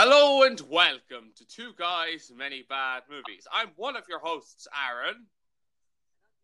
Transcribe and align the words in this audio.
Hello 0.00 0.44
and 0.44 0.60
welcome 0.70 1.32
to 1.34 1.44
Two 1.44 1.72
Guys, 1.76 2.30
Many 2.32 2.62
Bad 2.62 3.02
Movies. 3.10 3.48
I'm 3.52 3.70
one 3.74 3.96
of 3.96 4.04
your 4.08 4.20
hosts, 4.20 4.68
Aaron. 4.88 5.26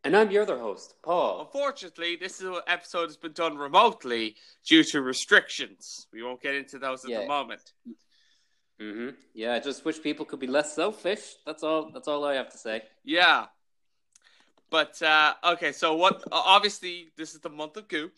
And 0.02 0.16
I'm 0.16 0.32
your 0.32 0.42
other 0.42 0.58
host, 0.58 0.96
Paul. 1.04 1.42
Unfortunately, 1.42 2.16
this 2.16 2.42
episode 2.66 3.04
has 3.06 3.16
been 3.16 3.30
done 3.30 3.56
remotely 3.56 4.34
due 4.66 4.82
to 4.82 5.02
restrictions. 5.02 6.08
We 6.12 6.24
won't 6.24 6.42
get 6.42 6.56
into 6.56 6.80
those 6.80 7.04
at 7.04 7.12
the 7.12 7.20
Yeah. 7.20 7.26
moment. 7.28 7.74
hmm 8.80 9.10
Yeah, 9.34 9.54
I 9.54 9.60
just 9.60 9.84
wish 9.84 10.02
people 10.02 10.26
could 10.26 10.40
be 10.40 10.48
less 10.48 10.74
selfish. 10.74 11.36
That's 11.46 11.62
all. 11.62 11.92
That's 11.92 12.08
all 12.08 12.24
I 12.24 12.34
have 12.34 12.48
to 12.50 12.58
say. 12.58 12.82
Yeah. 13.04 13.46
But, 14.68 15.00
uh, 15.00 15.36
okay, 15.44 15.70
so 15.70 15.94
what, 15.94 16.24
obviously, 16.32 17.12
this 17.16 17.34
is 17.34 17.40
the 17.40 17.50
month 17.50 17.76
of 17.76 17.86
Goop. 17.86 18.14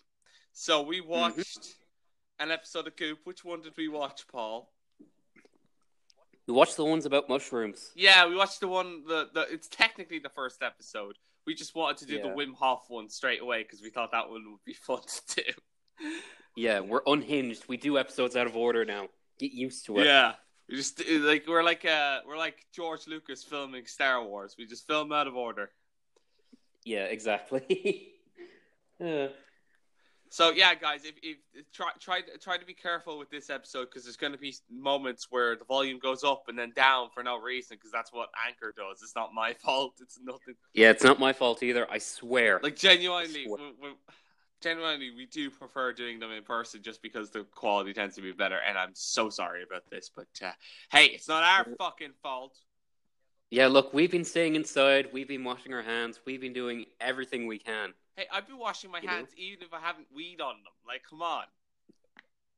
So 0.55 0.81
we 0.81 1.03
watched 1.03 1.75
an 2.39 2.51
episode 2.51 2.87
of 2.87 2.97
Goop. 2.97 3.19
Which 3.25 3.45
one 3.45 3.61
did 3.61 3.77
we 3.77 3.89
watch, 3.89 4.27
Paul? 4.29 4.73
We 6.47 6.55
watched 6.55 6.77
the 6.77 6.85
ones 6.85 7.07
about 7.07 7.29
mushrooms. 7.29 7.91
Yeah, 7.97 8.27
we 8.29 8.37
watched 8.37 8.61
the 8.61 8.69
one. 8.69 9.05
The, 9.07 9.29
the 9.35 9.53
it's 9.53 9.69
technically 9.69 10.21
the 10.21 10.29
first 10.29 10.63
episode. 10.63 11.17
We 11.47 11.55
just 11.55 11.75
wanted 11.75 11.99
to 11.99 12.07
do 12.07 12.21
the 12.21 12.29
Wim 12.29 12.55
Hof 12.55 12.87
one 12.89 13.09
straight 13.09 13.41
away 13.41 13.63
because 13.63 13.81
we 13.81 13.91
thought 13.91 14.13
that 14.13 14.29
one 14.29 14.45
would 14.51 14.65
be 14.65 14.73
fun 14.87 15.01
to 15.03 15.43
do. 15.45 16.09
Yeah, 16.57 16.81
we're 16.81 17.03
unhinged. 17.07 17.65
We 17.69 17.77
do 17.77 17.99
episodes 17.99 18.37
out 18.37 18.47
of 18.47 18.57
order 18.57 18.85
now. 18.85 19.09
Get 19.39 19.53
used 19.53 19.87
to 19.87 19.99
it. 19.99 20.07
Yeah, 20.07 20.35
we 20.69 20.77
just 20.77 21.03
like 21.09 21.45
we're 21.47 21.63
like 21.63 21.85
uh 21.85 22.21
we're 22.27 22.39
like 22.39 22.67
George 22.73 23.07
Lucas 23.07 23.45
filming 23.45 23.87
Star 23.87 24.25
Wars. 24.25 24.57
We 24.59 24.67
just 24.67 24.87
film 24.87 25.13
out 25.13 25.27
of 25.27 25.37
order. 25.37 25.71
Yeah, 26.85 27.05
exactly. 27.05 28.13
Uh, 28.99 29.29
So 30.29 30.51
yeah, 30.51 30.75
guys, 30.75 31.05
if, 31.05 31.15
if 31.23 31.39
try 31.73 31.91
try 32.01 32.21
try 32.41 32.59
to 32.59 32.67
be 32.67 32.75
careful 32.75 33.19
with 33.19 33.31
this 33.31 33.49
episode 33.51 33.87
because 33.87 34.05
there's 34.05 34.17
going 34.17 34.33
to 34.33 34.39
be 34.39 34.55
moments 34.71 35.29
where 35.31 35.57
the 35.57 35.65
volume 35.65 35.99
goes 35.99 36.25
up 36.25 36.45
and 36.49 36.59
then 36.59 36.73
down 36.75 37.09
for 37.15 37.23
no 37.23 37.39
reason 37.39 37.77
because 37.77 37.93
that's 37.93 38.13
what 38.13 38.29
Anchor 38.47 38.75
does. 38.77 39.03
It's 39.03 39.15
not 39.15 39.33
my 39.35 39.53
fault. 39.65 39.95
It's 40.01 40.19
nothing. 40.23 40.55
yeah, 40.75 40.91
it's 40.91 41.05
not 41.05 41.19
my 41.21 41.33
fault 41.33 41.63
either. 41.63 41.87
I 41.91 41.99
swear. 41.99 42.61
Like 42.63 42.77
genuinely, 42.77 43.45
Swear. 43.47 43.59
we, 43.81 43.89
we, 43.89 43.95
genuinely, 44.61 45.11
we 45.11 45.27
do 45.27 45.51
prefer 45.51 45.93
doing 45.93 46.19
them 46.19 46.33
in 46.33 46.43
person 46.43 46.83
just 46.83 47.03
because 47.03 47.31
the 47.31 47.45
quality 47.55 47.93
tends 47.93 48.17
to 48.17 48.23
be 48.23 48.33
better. 48.33 48.59
And 48.67 48.77
I'm 48.77 48.93
so 48.95 49.31
sorry 49.31 49.63
about 49.63 49.89
this, 49.91 50.11
but 50.15 50.27
uh, 50.45 50.53
hey, 50.91 51.07
it's 51.07 51.29
not 51.29 51.43
our 51.43 51.67
fucking 51.79 52.13
fault. 52.23 52.57
yeah, 53.51 53.69
look, 53.69 53.95
we've 53.95 54.11
been 54.11 54.25
staying 54.25 54.57
inside. 54.57 55.09
We've 55.13 55.29
been 55.29 55.45
washing 55.45 55.73
our 55.73 55.83
hands. 55.83 56.21
We've 56.27 56.41
been 56.41 56.53
doing 56.53 56.87
everything 57.01 57.47
we 57.47 57.59
can. 57.59 57.95
Hey, 58.17 58.27
I've 58.33 58.47
been 58.47 58.59
washing 58.59 58.91
my 58.91 59.01
You 59.01 59.07
know? 59.09 59.13
hands 59.13 59.29
even 59.37 59.63
if 59.67 59.75
I 59.75 59.81
haven't 59.81 60.07
weed 60.15 60.41
on 60.41 60.55
them. 60.65 60.73
Like, 60.87 61.03
come 61.09 61.23
on. 61.23 61.45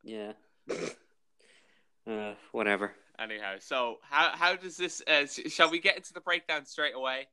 Yeah. 0.04 0.32
uh, 2.10 2.34
whatever. 2.52 2.92
Anyhow, 3.18 3.56
so 3.58 3.98
how 4.02 4.30
how 4.34 4.54
does 4.54 4.76
this? 4.76 5.02
Uh, 5.08 5.26
sh- 5.26 5.50
shall 5.52 5.70
we 5.70 5.80
get 5.80 5.96
into 5.96 6.12
the 6.12 6.20
breakdown 6.20 6.64
straight 6.64 6.94
away? 6.94 7.26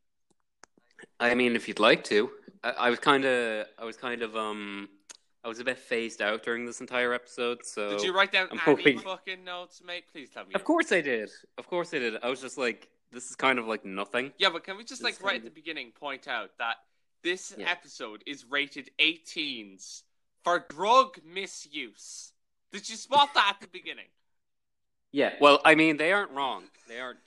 I 1.20 1.36
mean, 1.36 1.56
if 1.56 1.68
you'd 1.68 1.80
like 1.80 2.04
to, 2.06 2.32
I, 2.64 2.70
I 2.72 2.90
was 2.90 2.98
kind 3.00 3.24
of, 3.26 3.68
I 3.78 3.86
was 3.86 3.96
kind 3.96 4.24
of, 4.24 4.36
um, 4.36 4.90
I 5.44 5.48
was 5.48 5.60
a 5.60 5.64
bit 5.64 5.78
phased 5.78 6.22
out 6.24 6.42
during 6.42 6.66
this 6.66 6.82
entire 6.82 7.14
episode. 7.14 7.60
So 7.64 7.92
Did 7.92 8.02
you 8.02 8.16
write 8.16 8.32
down 8.32 8.48
I'm 8.52 8.54
any 8.54 8.60
hoping- 8.62 9.00
fucking 9.00 9.44
notes, 9.44 9.84
mate? 9.86 10.06
Please 10.12 10.32
tell 10.32 10.46
me. 10.46 10.54
Of 10.56 10.64
course 10.64 10.92
I 10.92 11.02
did. 11.02 11.30
Of 11.60 11.68
course 11.68 11.94
I 11.94 12.00
did. 12.00 12.16
I 12.24 12.30
was 12.30 12.42
just 12.42 12.58
like, 12.58 12.90
this 13.12 13.30
is 13.30 13.36
kind 13.36 13.60
of 13.60 13.68
like 13.68 13.86
nothing. 13.86 14.32
Yeah, 14.40 14.50
but 14.52 14.64
can 14.64 14.78
we 14.78 14.84
just 14.86 15.04
like 15.04 15.16
This 15.18 15.24
right 15.24 15.36
at 15.36 15.44
the 15.44 15.52
beginning 15.52 15.92
point 15.92 16.28
out 16.28 16.50
that 16.58 16.78
this 17.26 17.54
Yeah. 17.58 17.70
episode 17.70 18.24
is 18.26 18.46
rated 18.46 18.90
18s 19.00 20.04
for 20.44 20.60
drug 20.70 21.20
misuse? 21.26 22.32
Did 22.72 22.88
you 22.90 22.96
spot 22.96 23.34
that 23.34 23.56
at 23.56 23.62
the 23.62 23.68
beginning? 23.68 24.08
Yeah. 25.12 25.34
Well, 25.40 25.62
I 25.64 25.76
mean, 25.76 25.96
they 25.96 26.12
aren't 26.12 26.32
wrong. 26.32 26.66
They 26.90 27.00
aren't. 27.00 27.20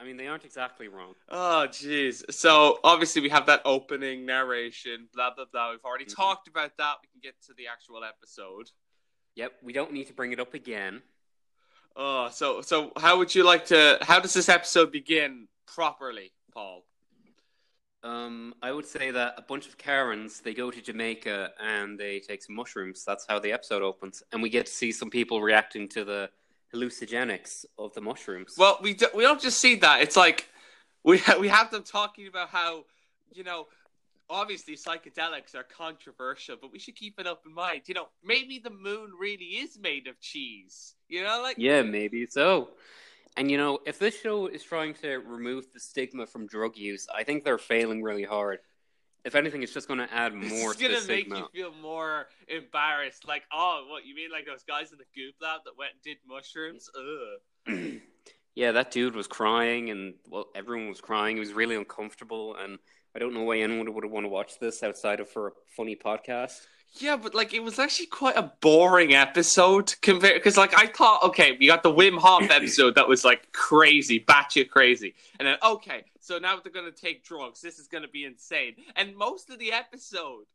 I 0.00 0.04
mean, 0.04 0.16
they 0.16 0.26
aren't 0.26 0.44
exactly 0.44 0.88
wrong. 0.88 1.14
Oh, 1.28 1.68
jeez. 1.70 2.24
So 2.32 2.80
obviously 2.82 3.22
we 3.22 3.28
have 3.28 3.46
that 3.46 3.62
opening 3.64 4.26
narration, 4.26 5.08
blah 5.14 5.32
blah 5.32 5.44
blah. 5.52 5.70
We've 5.70 5.84
already 5.84 6.06
Mhm. 6.06 6.16
talked 6.16 6.48
about 6.48 6.76
that. 6.78 6.96
We 7.02 7.08
can 7.08 7.20
get 7.20 7.40
to 7.42 7.54
the 7.54 7.68
actual 7.68 8.02
episode. 8.02 8.72
Yep. 9.36 9.58
We 9.62 9.72
don't 9.72 9.92
need 9.92 10.08
to 10.08 10.12
bring 10.12 10.32
it 10.32 10.40
up 10.40 10.54
again. 10.54 11.02
Oh, 11.94 12.30
so 12.30 12.62
so 12.62 12.92
how 12.96 13.18
would 13.18 13.32
you 13.32 13.44
like 13.44 13.66
to? 13.66 13.98
How 14.02 14.18
does 14.18 14.34
this 14.34 14.48
episode 14.48 14.90
begin 14.90 15.46
properly, 15.66 16.32
Paul? 16.52 16.84
Um, 18.02 18.54
I 18.62 18.72
would 18.72 18.86
say 18.86 19.10
that 19.10 19.34
a 19.36 19.42
bunch 19.42 19.68
of 19.68 19.76
Karens 19.76 20.40
they 20.40 20.54
go 20.54 20.70
to 20.70 20.80
Jamaica 20.80 21.50
and 21.60 21.98
they 21.98 22.18
take 22.20 22.42
some 22.42 22.56
mushrooms. 22.56 23.04
That's 23.04 23.26
how 23.28 23.38
the 23.38 23.52
episode 23.52 23.82
opens, 23.82 24.22
and 24.32 24.42
we 24.42 24.48
get 24.48 24.66
to 24.66 24.72
see 24.72 24.90
some 24.90 25.10
people 25.10 25.42
reacting 25.42 25.88
to 25.90 26.04
the 26.04 26.30
hallucinogenics 26.74 27.66
of 27.78 27.92
the 27.94 28.00
mushrooms. 28.00 28.54
Well, 28.56 28.78
we 28.80 28.94
do, 28.94 29.08
we 29.14 29.22
don't 29.22 29.40
just 29.40 29.58
see 29.58 29.74
that. 29.76 30.00
It's 30.00 30.16
like 30.16 30.48
we 31.04 31.18
ha- 31.18 31.36
we 31.40 31.48
have 31.48 31.70
them 31.70 31.82
talking 31.82 32.26
about 32.26 32.48
how 32.48 32.84
you 33.32 33.44
know 33.44 33.66
obviously 34.30 34.76
psychedelics 34.76 35.54
are 35.54 35.64
controversial, 35.64 36.56
but 36.60 36.72
we 36.72 36.78
should 36.78 36.96
keep 36.96 37.18
an 37.18 37.26
open 37.26 37.52
mind. 37.52 37.82
You 37.86 37.94
know, 37.94 38.08
maybe 38.24 38.60
the 38.60 38.70
moon 38.70 39.10
really 39.20 39.44
is 39.44 39.78
made 39.78 40.06
of 40.06 40.18
cheese. 40.20 40.94
You 41.08 41.24
know, 41.24 41.40
like 41.42 41.56
Yeah, 41.58 41.82
maybe 41.82 42.26
so. 42.26 42.70
And 43.40 43.50
you 43.50 43.56
know, 43.56 43.78
if 43.86 43.98
this 43.98 44.20
show 44.20 44.48
is 44.48 44.62
trying 44.62 44.92
to 44.96 45.16
remove 45.16 45.72
the 45.72 45.80
stigma 45.80 46.26
from 46.26 46.46
drug 46.46 46.76
use, 46.76 47.06
I 47.08 47.24
think 47.24 47.42
they're 47.42 47.56
failing 47.56 48.02
really 48.02 48.22
hard. 48.22 48.58
If 49.24 49.34
anything, 49.34 49.62
it's 49.62 49.72
just 49.72 49.88
going 49.88 50.00
to 50.00 50.12
add 50.12 50.34
more 50.34 50.72
is 50.72 50.76
to 50.76 50.82
the 50.82 50.88
gonna 50.88 51.06
make 51.06 51.24
stigma. 51.24 51.38
you 51.38 51.46
feel 51.50 51.72
more 51.80 52.26
embarrassed. 52.48 53.26
Like, 53.26 53.44
oh, 53.50 53.86
what 53.88 54.04
you 54.04 54.14
mean? 54.14 54.30
Like 54.30 54.44
those 54.44 54.62
guys 54.64 54.92
in 54.92 54.98
the 54.98 55.04
goop 55.14 55.36
lab 55.40 55.62
that 55.64 55.72
went 55.78 55.92
and 55.92 56.02
did 56.02 56.18
mushrooms? 56.28 56.90
Ugh. 56.94 58.00
yeah, 58.54 58.72
that 58.72 58.90
dude 58.90 59.16
was 59.16 59.26
crying, 59.26 59.88
and 59.88 60.16
well, 60.28 60.48
everyone 60.54 60.90
was 60.90 61.00
crying. 61.00 61.36
He 61.36 61.40
was 61.40 61.54
really 61.54 61.76
uncomfortable, 61.76 62.56
and 62.56 62.78
I 63.16 63.20
don't 63.20 63.32
know 63.32 63.44
why 63.44 63.60
anyone 63.60 63.94
would 63.94 64.04
want 64.04 64.24
to 64.24 64.28
watch 64.28 64.58
this 64.60 64.82
outside 64.82 65.18
of 65.18 65.30
for 65.30 65.48
a 65.48 65.52
funny 65.74 65.96
podcast. 65.96 66.60
Yeah, 66.94 67.16
but 67.16 67.34
like 67.34 67.54
it 67.54 67.62
was 67.62 67.78
actually 67.78 68.06
quite 68.06 68.36
a 68.36 68.52
boring 68.60 69.14
episode 69.14 69.94
compared 70.02 70.34
because 70.34 70.56
like 70.56 70.76
I 70.76 70.86
thought, 70.86 71.22
okay, 71.24 71.56
we 71.58 71.66
got 71.66 71.82
the 71.82 71.92
Wim 71.92 72.18
Hof 72.18 72.42
episode 72.50 72.96
that 72.96 73.08
was 73.08 73.24
like 73.24 73.52
crazy, 73.52 74.20
batshit 74.20 74.70
crazy, 74.70 75.14
and 75.38 75.46
then 75.46 75.56
okay, 75.62 76.04
so 76.20 76.38
now 76.38 76.58
they're 76.58 76.72
gonna 76.72 76.90
take 76.90 77.24
drugs. 77.24 77.60
This 77.60 77.78
is 77.78 77.86
gonna 77.86 78.08
be 78.08 78.24
insane, 78.24 78.74
and 78.96 79.16
most 79.16 79.50
of 79.50 79.58
the 79.58 79.72
episode 79.72 80.46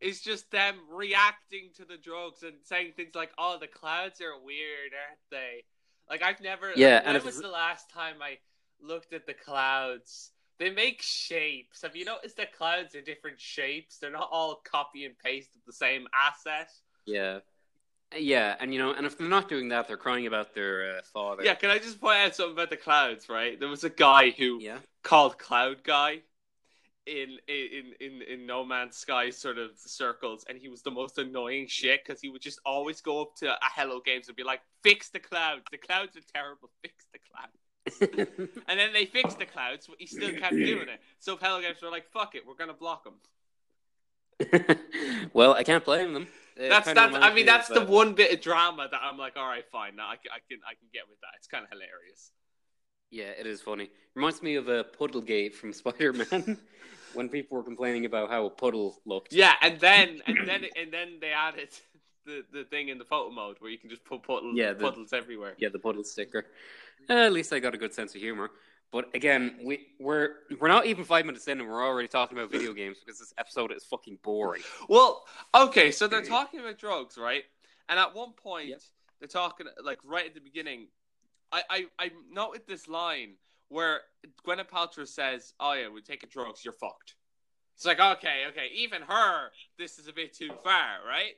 is 0.00 0.20
just 0.20 0.50
them 0.50 0.76
reacting 0.90 1.70
to 1.76 1.84
the 1.84 1.96
drugs 1.96 2.42
and 2.42 2.54
saying 2.62 2.92
things 2.96 3.14
like, 3.14 3.32
"Oh, 3.38 3.58
the 3.60 3.68
clouds 3.68 4.20
are 4.20 4.38
weird, 4.42 4.92
aren't 4.92 5.20
they?" 5.30 5.64
Like 6.08 6.22
I've 6.22 6.40
never. 6.40 6.72
Yeah, 6.74 7.00
When 7.00 7.08
and 7.08 7.16
if 7.18 7.24
was 7.24 7.40
the 7.40 7.48
last 7.48 7.90
time 7.90 8.16
I 8.22 8.38
looked 8.80 9.12
at 9.12 9.26
the 9.26 9.34
clouds? 9.34 10.30
They 10.58 10.70
make 10.70 11.02
shapes. 11.02 11.82
Have 11.82 11.96
you 11.96 12.04
noticed 12.04 12.36
that 12.36 12.56
clouds 12.56 12.94
are 12.94 13.00
different 13.00 13.40
shapes? 13.40 13.98
They're 13.98 14.10
not 14.10 14.28
all 14.30 14.62
copy 14.64 15.04
and 15.04 15.18
paste 15.18 15.50
of 15.56 15.62
the 15.66 15.72
same 15.72 16.06
asset. 16.14 16.70
Yeah, 17.06 17.40
yeah, 18.16 18.54
and 18.60 18.72
you 18.72 18.78
know, 18.78 18.92
and 18.92 19.06
if 19.06 19.18
they're 19.18 19.28
not 19.28 19.48
doing 19.48 19.68
that, 19.70 19.88
they're 19.88 19.96
crying 19.96 20.26
about 20.26 20.54
their 20.54 20.98
uh, 20.98 21.02
father. 21.12 21.42
Yeah, 21.44 21.54
can 21.54 21.70
I 21.70 21.78
just 21.78 22.00
point 22.00 22.18
out 22.18 22.34
something 22.34 22.52
about 22.52 22.70
the 22.70 22.76
clouds? 22.76 23.28
Right, 23.28 23.58
there 23.58 23.68
was 23.68 23.84
a 23.84 23.90
guy 23.90 24.30
who 24.30 24.60
yeah, 24.60 24.78
called 25.02 25.38
Cloud 25.38 25.82
Guy 25.82 26.20
in 27.06 27.38
in 27.48 27.94
in 28.00 28.22
in 28.22 28.46
No 28.46 28.64
Man's 28.64 28.96
Sky 28.96 29.30
sort 29.30 29.58
of 29.58 29.70
circles, 29.76 30.44
and 30.48 30.58
he 30.58 30.68
was 30.68 30.82
the 30.82 30.90
most 30.90 31.18
annoying 31.18 31.66
shit 31.66 32.04
because 32.04 32.20
he 32.20 32.28
would 32.28 32.42
just 32.42 32.60
always 32.64 33.00
go 33.00 33.20
up 33.20 33.34
to 33.36 33.52
a 33.52 33.58
Hello 33.62 34.00
Games 34.04 34.28
and 34.28 34.36
be 34.36 34.44
like, 34.44 34.60
"Fix 34.82 35.10
the 35.10 35.20
clouds. 35.20 35.64
The 35.70 35.78
clouds 35.78 36.16
are 36.16 36.32
terrible. 36.32 36.70
Fix 36.82 37.06
the 37.12 37.18
clouds." 37.30 37.63
And 38.66 38.80
then 38.80 38.92
they 38.92 39.06
fixed 39.06 39.38
the 39.38 39.46
clouds, 39.46 39.86
but 39.86 39.96
he 39.98 40.06
still 40.06 40.32
kept 40.32 40.54
doing 40.54 40.88
it. 40.88 41.00
So 41.18 41.36
Games 41.36 41.82
were 41.82 41.90
like, 41.90 42.10
"Fuck 42.10 42.34
it, 42.34 42.46
we're 42.46 42.54
gonna 42.54 42.72
block 42.72 43.06
him." 43.06 43.14
well, 45.32 45.54
I 45.54 45.62
can't 45.62 45.84
blame 45.84 46.12
them. 46.12 46.26
It 46.56 46.68
That's 46.68 46.92
that's. 46.92 47.14
I 47.14 47.34
mean, 47.34 47.46
that's 47.46 47.68
of, 47.68 47.74
the 47.74 47.82
uh, 47.82 47.86
one 47.86 48.14
bit 48.14 48.32
of 48.32 48.40
drama 48.40 48.88
that 48.90 49.00
I'm 49.02 49.18
like, 49.18 49.36
all 49.36 49.46
right, 49.46 49.64
fine. 49.70 49.96
Now 49.96 50.08
I 50.08 50.16
can 50.16 50.30
I 50.32 50.38
can 50.48 50.60
I 50.66 50.74
can 50.74 50.88
get 50.92 51.02
with 51.08 51.20
that. 51.20 51.30
It's 51.36 51.46
kind 51.46 51.64
of 51.64 51.70
hilarious. 51.70 52.30
Yeah, 53.10 53.30
it 53.38 53.46
is 53.46 53.60
funny. 53.60 53.90
Reminds 54.14 54.42
me 54.42 54.56
of 54.56 54.68
a 54.68 54.84
Puddlegate 54.84 55.54
from 55.54 55.72
Spider 55.82 56.12
Man 56.12 56.58
when 57.12 57.28
people 57.28 57.56
were 57.56 57.64
complaining 57.64 58.06
about 58.06 58.30
how 58.30 58.46
a 58.46 58.50
puddle 58.50 59.00
looked. 59.04 59.32
Yeah, 59.32 59.54
and 59.62 59.78
then 59.80 60.20
and 60.26 60.48
then 60.48 60.64
and 60.76 60.92
then 60.92 61.18
they 61.20 61.30
added 61.30 61.70
the 62.24 62.44
the 62.52 62.64
thing 62.64 62.88
in 62.88 62.98
the 62.98 63.04
photo 63.04 63.30
mode 63.30 63.56
where 63.60 63.70
you 63.70 63.78
can 63.78 63.90
just 63.90 64.04
put 64.04 64.22
puddles, 64.22 64.56
Yeah, 64.56 64.72
the- 64.72 64.84
puddles 64.84 65.12
everywhere. 65.12 65.54
Yeah, 65.58 65.68
the 65.70 65.78
puddle 65.78 66.04
sticker. 66.04 66.46
Uh, 67.08 67.14
at 67.14 67.32
least 67.32 67.52
I 67.52 67.58
got 67.60 67.74
a 67.74 67.78
good 67.78 67.92
sense 67.94 68.14
of 68.14 68.20
humor. 68.20 68.50
But 68.92 69.06
again, 69.14 69.56
we 69.64 69.88
we're 69.98 70.30
we're 70.60 70.68
not 70.68 70.86
even 70.86 71.04
five 71.04 71.26
minutes 71.26 71.48
in, 71.48 71.60
and 71.60 71.68
we're 71.68 71.84
already 71.84 72.06
talking 72.06 72.38
about 72.38 72.50
video 72.52 72.72
games 72.72 72.98
because 73.04 73.18
this 73.18 73.34
episode 73.38 73.72
is 73.72 73.84
fucking 73.84 74.18
boring. 74.22 74.62
Well, 74.88 75.24
okay, 75.54 75.90
so 75.90 76.06
they're 76.06 76.22
talking 76.22 76.60
about 76.60 76.78
drugs, 76.78 77.18
right? 77.18 77.42
And 77.88 77.98
at 77.98 78.14
one 78.14 78.32
point, 78.34 78.68
Yep. 78.68 78.80
they're 79.18 79.28
talking 79.28 79.66
like 79.82 79.98
right 80.04 80.26
at 80.26 80.34
the 80.34 80.40
beginning. 80.40 80.86
I 81.50 81.62
I 81.68 81.86
I 81.98 82.10
noted 82.30 82.62
this 82.68 82.86
line 82.86 83.34
where 83.68 84.02
Gwyneth 84.46 84.68
Paltrow 84.68 85.08
says, 85.08 85.54
"Oh 85.58 85.72
yeah, 85.72 85.88
we're 85.88 86.00
taking 86.00 86.28
drugs. 86.30 86.64
You're 86.64 86.72
fucked." 86.74 87.16
It's 87.74 87.84
like 87.84 87.98
okay, 87.98 88.44
okay, 88.50 88.68
even 88.76 89.02
her, 89.02 89.50
this 89.76 89.98
is 89.98 90.06
a 90.06 90.12
bit 90.12 90.32
too 90.34 90.50
far, 90.62 90.98
right? 91.04 91.34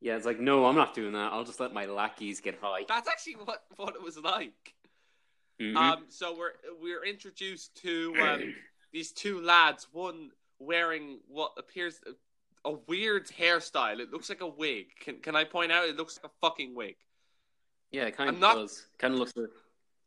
Yeah, 0.00 0.16
it's 0.16 0.26
like, 0.26 0.38
no, 0.38 0.66
I'm 0.66 0.76
not 0.76 0.94
doing 0.94 1.12
that. 1.12 1.32
I'll 1.32 1.44
just 1.44 1.58
let 1.60 1.72
my 1.72 1.86
lackeys 1.86 2.40
get 2.40 2.58
high. 2.60 2.84
That's 2.88 3.08
actually 3.08 3.34
what 3.44 3.64
what 3.76 3.94
it 3.94 4.02
was 4.02 4.16
like. 4.18 4.74
Mhm. 5.60 5.76
Um, 5.76 6.04
so 6.08 6.36
we're 6.36 6.52
we're 6.80 7.04
introduced 7.04 7.74
to 7.82 8.14
um, 8.22 8.54
these 8.92 9.10
two 9.12 9.40
lads. 9.40 9.88
One 9.92 10.30
wearing 10.60 11.18
what 11.28 11.52
appears 11.58 12.00
a, 12.64 12.68
a 12.70 12.74
weird 12.86 13.26
hairstyle. 13.26 13.98
It 13.98 14.12
looks 14.12 14.28
like 14.28 14.40
a 14.40 14.46
wig. 14.46 14.86
Can 15.00 15.16
can 15.18 15.34
I 15.34 15.42
point 15.44 15.72
out? 15.72 15.88
It 15.88 15.96
looks 15.96 16.18
like 16.22 16.30
a 16.30 16.34
fucking 16.46 16.76
wig. 16.76 16.94
yeah, 17.90 18.04
it 18.04 18.16
kind 18.16 18.28
I'm 18.28 18.34
of 18.36 18.40
not- 18.40 18.54
does. 18.54 18.86
Kind 18.98 19.14
of 19.14 19.20
looks 19.20 19.32
like. 19.36 19.48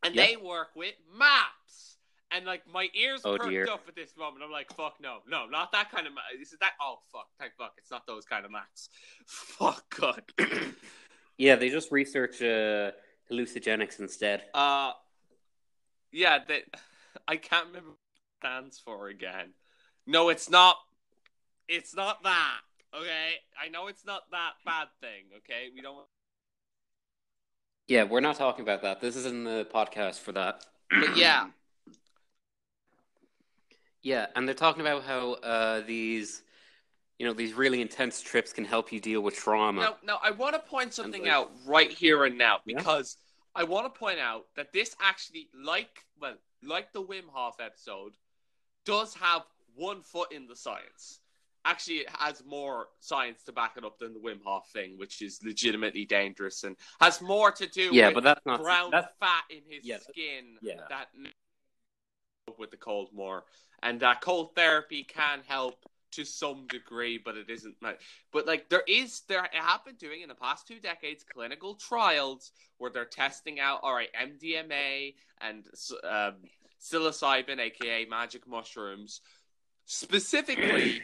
And 0.03 0.15
Yeah. 0.15 0.25
they 0.27 0.35
work 0.37 0.69
with 0.75 0.95
maps. 1.17 1.90
And 2.33 2.45
like 2.45 2.61
my 2.71 2.89
ears 2.93 3.21
Oh, 3.25 3.37
perked 3.37 3.49
dear. 3.49 3.67
up 3.69 3.83
at 3.87 3.95
this 3.95 4.15
moment. 4.17 4.43
I'm 4.43 4.51
like, 4.51 4.73
fuck 4.73 4.95
no, 5.01 5.17
no, 5.29 5.47
not 5.47 5.71
that 5.73 5.91
kind 5.91 6.07
of 6.07 6.13
map. 6.13 6.23
This 6.39 6.53
is 6.53 6.59
that. 6.59 6.71
Oh 6.81 6.99
fuck, 7.11 7.27
thank 7.39 7.53
fuck, 7.57 7.73
it's 7.77 7.91
not 7.91 8.07
those 8.07 8.25
kind 8.25 8.45
of 8.45 8.51
maps. 8.51 8.89
Fuck 9.25 9.95
God. 9.99 10.23
Yeah, 11.37 11.55
they 11.55 11.69
just 11.69 11.91
research 11.91 12.39
uh, 12.43 12.91
hallucinogenics 13.31 13.99
instead. 13.99 14.43
Uh, 14.53 14.91
yeah, 16.11 16.37
that 16.47 16.61
I 17.27 17.37
can't 17.37 17.65
remember 17.67 17.89
what 17.89 17.95
it 17.95 18.45
stands 18.45 18.79
for 18.79 19.07
again. 19.07 19.53
No, 20.05 20.29
it's 20.29 20.51
not. 20.51 20.75
It's 21.67 21.95
not 21.95 22.21
that. 22.23 22.59
Okay, 22.95 23.31
I 23.59 23.69
know 23.69 23.87
it's 23.87 24.05
not 24.05 24.29
that 24.31 24.51
bad 24.65 24.89
thing. 24.99 25.23
Okay, 25.37 25.69
we 25.73 25.81
don't. 25.81 26.05
Yeah, 27.87 28.03
we're 28.03 28.19
not 28.19 28.35
talking 28.35 28.61
about 28.61 28.83
that. 28.83 29.01
This 29.01 29.15
isn't 29.15 29.43
the 29.45 29.67
podcast 29.73 30.19
for 30.19 30.33
that. 30.33 30.63
But 30.91 31.17
yeah, 31.17 31.47
Yeah, 34.03 34.27
and 34.35 34.47
they're 34.47 34.55
talking 34.55 34.81
about 34.81 35.03
how 35.03 35.33
uh, 35.33 35.81
these, 35.81 36.43
you 37.19 37.25
know, 37.25 37.33
these 37.33 37.53
really 37.53 37.81
intense 37.81 38.21
trips 38.21 38.51
can 38.51 38.65
help 38.65 38.91
you 38.91 38.99
deal 38.99 39.21
with 39.21 39.35
trauma. 39.35 39.81
now, 39.81 39.97
now 40.03 40.19
I 40.23 40.31
want 40.31 40.55
to 40.55 40.59
point 40.59 40.93
something 40.93 41.23
like- 41.23 41.31
out 41.31 41.51
right 41.65 41.91
here 41.91 42.25
and 42.25 42.37
now 42.37 42.59
Yeah. 42.65 42.77
because 42.77 43.17
I 43.53 43.63
want 43.63 43.93
to 43.93 43.99
point 43.99 44.19
out 44.19 44.45
that 44.55 44.71
this 44.73 44.95
actually, 45.01 45.49
like, 45.53 46.05
well, 46.19 46.35
like 46.63 46.93
the 46.93 47.03
Wim 47.03 47.27
Hof 47.31 47.59
episode, 47.59 48.13
does 48.85 49.13
have 49.15 49.43
one 49.75 50.01
foot 50.01 50.31
in 50.31 50.47
the 50.47 50.55
science. 50.55 51.19
Actually, 51.63 51.97
it 51.97 52.09
has 52.17 52.43
more 52.43 52.87
science 53.01 53.43
to 53.43 53.51
back 53.51 53.73
it 53.77 53.85
up 53.85 53.99
than 53.99 54.13
the 54.13 54.19
Wim 54.19 54.39
Hof 54.43 54.67
thing, 54.73 54.97
which 54.97 55.21
is 55.21 55.39
legitimately 55.43 56.05
dangerous 56.05 56.63
and 56.63 56.75
has 56.99 57.21
more 57.21 57.51
to 57.51 57.67
do 57.67 57.89
yeah, 57.91 58.07
with 58.07 58.15
but 58.15 58.23
that's 58.23 58.45
not 58.47 58.61
brown 58.61 58.89
that's 58.89 59.13
fat 59.19 59.43
in 59.51 59.61
his 59.69 59.85
yeah, 59.85 59.99
skin 59.99 60.57
yeah. 60.63 60.81
that 60.89 61.09
with 62.59 62.71
the 62.71 62.77
cold 62.77 63.09
more, 63.13 63.43
and 63.83 63.99
that 63.99 64.21
cold 64.21 64.55
therapy 64.55 65.03
can 65.03 65.41
help 65.47 65.85
to 66.11 66.25
some 66.25 66.67
degree, 66.67 67.17
but 67.17 67.37
it 67.37 67.49
isn't. 67.49 67.75
But 68.31 68.47
like 68.47 68.69
there 68.69 68.83
is, 68.87 69.21
there 69.27 69.47
have 69.51 69.85
been 69.85 69.95
doing 69.95 70.21
in 70.21 70.29
the 70.29 70.35
past 70.35 70.67
two 70.67 70.79
decades 70.79 71.23
clinical 71.23 71.75
trials 71.75 72.51
where 72.77 72.91
they're 72.91 73.05
testing 73.05 73.59
out, 73.59 73.79
all 73.83 73.93
right, 73.93 74.09
MDMA 74.13 75.15
and 75.39 75.65
um, 76.03 76.35
psilocybin, 76.81 77.59
aka 77.59 78.05
magic 78.05 78.47
mushrooms, 78.47 79.21
specifically 79.85 81.01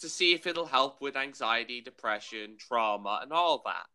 to 0.00 0.08
see 0.08 0.34
if 0.34 0.46
it'll 0.46 0.66
help 0.66 1.00
with 1.00 1.16
anxiety, 1.16 1.80
depression, 1.80 2.56
trauma, 2.58 3.20
and 3.22 3.32
all 3.32 3.62
that. 3.64 3.86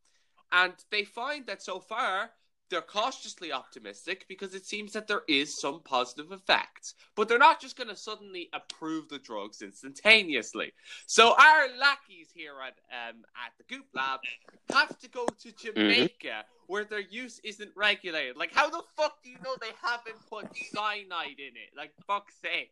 And 0.51 0.73
they 0.91 1.03
find 1.03 1.45
that 1.45 1.61
so 1.61 1.79
far 1.79 2.31
they're 2.69 2.81
cautiously 2.81 3.51
optimistic 3.51 4.25
because 4.27 4.53
it 4.53 4.65
seems 4.65 4.93
that 4.93 5.07
there 5.07 5.23
is 5.27 5.59
some 5.59 5.81
positive 5.81 6.31
effects. 6.31 6.95
But 7.15 7.27
they're 7.27 7.37
not 7.39 7.61
just 7.61 7.77
going 7.77 7.89
to 7.89 7.95
suddenly 7.95 8.49
approve 8.53 9.09
the 9.09 9.19
drugs 9.19 9.61
instantaneously. 9.61 10.73
So 11.07 11.33
our 11.33 11.67
lackeys 11.77 12.29
here 12.33 12.53
at 12.65 12.75
um, 12.91 13.23
at 13.35 13.53
the 13.57 13.63
Goop 13.73 13.85
Lab 13.93 14.19
have 14.71 14.97
to 14.99 15.09
go 15.09 15.25
to 15.25 15.51
Jamaica 15.51 16.45
where 16.67 16.85
their 16.85 16.99
use 16.99 17.41
isn't 17.43 17.71
regulated. 17.75 18.37
Like, 18.37 18.53
how 18.53 18.69
the 18.69 18.83
fuck 18.95 19.23
do 19.23 19.29
you 19.31 19.37
know 19.43 19.55
they 19.59 19.71
haven't 19.81 20.23
put 20.29 20.45
cyanide 20.71 21.39
in 21.39 21.55
it? 21.55 21.75
Like, 21.75 21.91
fuck's 22.05 22.35
sake. 22.43 22.71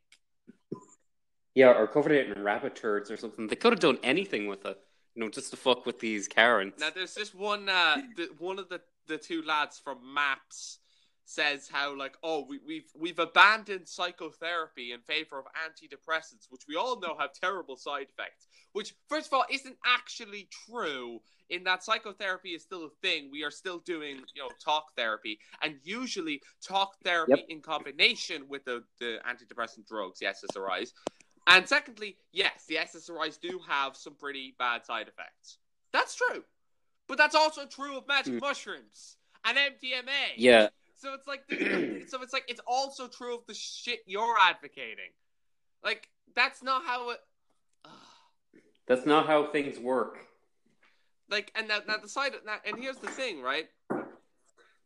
yeah, 1.56 1.70
or 1.70 1.88
covered 1.88 2.12
it 2.12 2.30
in 2.30 2.44
rabbit 2.44 2.76
turds 2.76 3.10
or 3.10 3.18
something. 3.18 3.48
They 3.48 3.56
could 3.56 3.74
have 3.74 3.80
done 3.80 3.98
anything 4.04 4.46
with 4.46 4.66
it, 4.68 4.78
you 5.16 5.24
know, 5.24 5.30
just 5.30 5.50
to 5.50 5.58
fuck 5.58 5.88
with 5.88 6.00
these 6.00 6.28
Karens. 6.28 6.74
Now, 6.80 6.92
there's 6.94 7.16
this 7.16 7.34
one, 7.34 7.68
uh, 7.70 7.98
the, 8.16 8.30
one 8.38 8.60
of 8.60 8.70
the, 8.70 8.82
the 9.08 9.18
two 9.18 9.42
lads 9.44 9.80
from 9.84 9.98
Maps 10.14 10.80
says 11.26 11.68
how 11.70 11.96
like, 11.98 12.16
oh, 12.24 12.46
we, 12.48 12.60
we've 12.66 12.90
we've 12.98 13.20
abandoned 13.20 13.88
psychotherapy 13.88 14.94
in 14.94 15.02
favor 15.02 15.38
of 15.38 15.46
antidepressants, 15.46 16.48
which 16.50 16.62
we 16.70 16.76
all 16.76 17.00
know 17.00 17.16
have 17.20 17.34
terrible 17.34 17.76
side 17.76 18.08
effects. 18.10 18.48
Which, 18.74 18.94
first 19.10 19.28
of 19.28 19.34
all, 19.34 19.46
isn't 19.52 19.78
actually 19.86 20.48
true. 20.70 21.20
In 21.50 21.64
that 21.64 21.82
psychotherapy 21.84 22.50
is 22.50 22.64
still 22.64 22.86
a 22.86 22.90
thing. 23.02 23.30
We 23.32 23.44
are 23.44 23.52
still 23.52 23.80
doing, 23.80 24.18
you 24.36 24.42
know, 24.42 24.50
talk 24.64 24.88
therapy, 24.98 25.40
and 25.62 25.76
usually 25.84 26.42
talk 26.62 26.96
therapy 27.04 27.34
Yep. 27.38 27.46
in 27.50 27.62
combination 27.62 28.44
with 28.50 28.66
the, 28.66 28.84
the 29.00 29.20
antidepressant 29.26 29.88
drugs, 29.88 30.20
the 30.20 30.26
SSRIs. 30.26 30.92
And 31.48 31.66
secondly, 31.68 32.18
yes, 32.34 32.66
the 32.68 32.76
SSRIs 32.76 33.40
do 33.40 33.60
have 33.68 33.96
some 33.96 34.16
pretty 34.16 34.56
bad 34.60 34.86
side 34.86 35.08
effects. 35.08 35.58
That's 35.94 36.16
true. 36.16 36.44
But 37.08 37.18
that's 37.18 37.36
also 37.36 37.66
true 37.66 37.98
of 37.98 38.08
magic 38.08 38.34
Mm. 38.34 38.42
mushrooms 38.42 39.18
and 39.46 39.58
MDMA. 39.58 40.34
Yeah, 40.38 40.68
So 40.96 41.14
it's 41.14 41.28
like 41.28 41.44
so 42.08 42.22
it's 42.22 42.34
like 42.34 42.44
it's 42.48 42.62
also 42.68 43.08
true 43.08 43.36
of 43.36 43.46
the 43.48 43.54
shit 43.54 44.00
you're 44.06 44.36
advocating. 44.42 45.12
Like 45.84 46.10
that's 46.36 46.62
not 46.62 46.84
how 46.86 47.12
it 47.12 47.20
Ugh. 47.86 47.92
that's 48.88 49.06
not 49.06 49.28
how 49.28 49.48
things 49.52 49.80
work. 49.80 50.18
like 51.30 51.52
and 51.56 51.68
now, 51.68 51.80
now 51.88 51.98
the 51.98 52.10
side 52.10 52.34
now, 52.46 52.58
and 52.66 52.78
here's 52.78 52.98
the 52.98 53.08
thing, 53.08 53.42
right? 53.42 53.68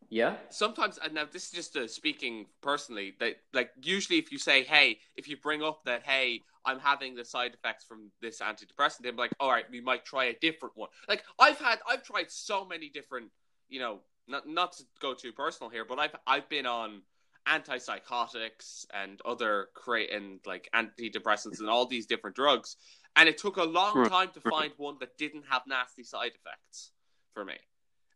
Yeah, 0.10 0.36
sometimes 0.50 1.00
and 1.02 1.14
now 1.14 1.26
this 1.32 1.46
is 1.46 1.52
just 1.52 1.78
uh, 1.78 1.88
speaking 1.88 2.48
personally 2.62 3.14
that 3.20 3.38
like 3.54 3.72
usually 3.82 4.20
if 4.20 4.32
you 4.32 4.38
say 4.38 4.64
hey 4.64 5.00
if 5.16 5.30
you 5.30 5.38
bring 5.38 5.64
up 5.64 5.86
that 5.86 6.04
hey 6.04 6.42
i'm 6.66 6.80
having 6.80 7.16
the 7.16 7.26
side 7.26 7.54
effects 7.54 7.86
from 7.86 8.12
this 8.22 8.40
antidepressant 8.40 9.02
they're 9.02 9.12
like 9.14 9.32
all 9.40 9.52
right 9.52 9.66
we 9.72 9.82
might 9.82 10.06
try 10.06 10.26
a 10.26 10.36
different 10.42 10.76
one. 10.76 10.90
Like 11.08 11.24
i've 11.40 11.60
had 11.60 11.80
i've 11.88 12.04
tried 12.04 12.30
so 12.30 12.66
many 12.66 12.90
different 12.90 13.32
you 13.70 13.80
know 13.80 14.00
not 14.28 14.48
not 14.48 14.74
to 14.74 14.84
go 15.00 15.14
too 15.14 15.32
personal 15.32 15.70
here 15.70 15.86
but 15.86 16.00
i've 16.00 16.16
i've 16.28 16.50
been 16.50 16.66
on 16.66 17.02
antipsychotics 17.48 18.86
and 18.94 19.20
other 19.26 19.70
create 19.74 20.14
and 20.14 20.40
like 20.46 20.70
antidepressants 20.76 21.60
and 21.60 21.70
all 21.70 21.88
these 21.88 22.06
different 22.06 22.36
drugs 22.36 22.78
and 23.16 23.28
it 23.28 23.38
took 23.38 23.58
a 23.58 23.64
long 23.64 24.08
time 24.10 24.30
to 24.34 24.42
find 24.42 24.72
one 24.78 24.98
that 25.00 25.18
didn't 25.18 25.44
have 25.50 25.64
nasty 25.68 26.04
side 26.04 26.32
effects 26.36 26.92
for 27.34 27.44
me. 27.44 27.56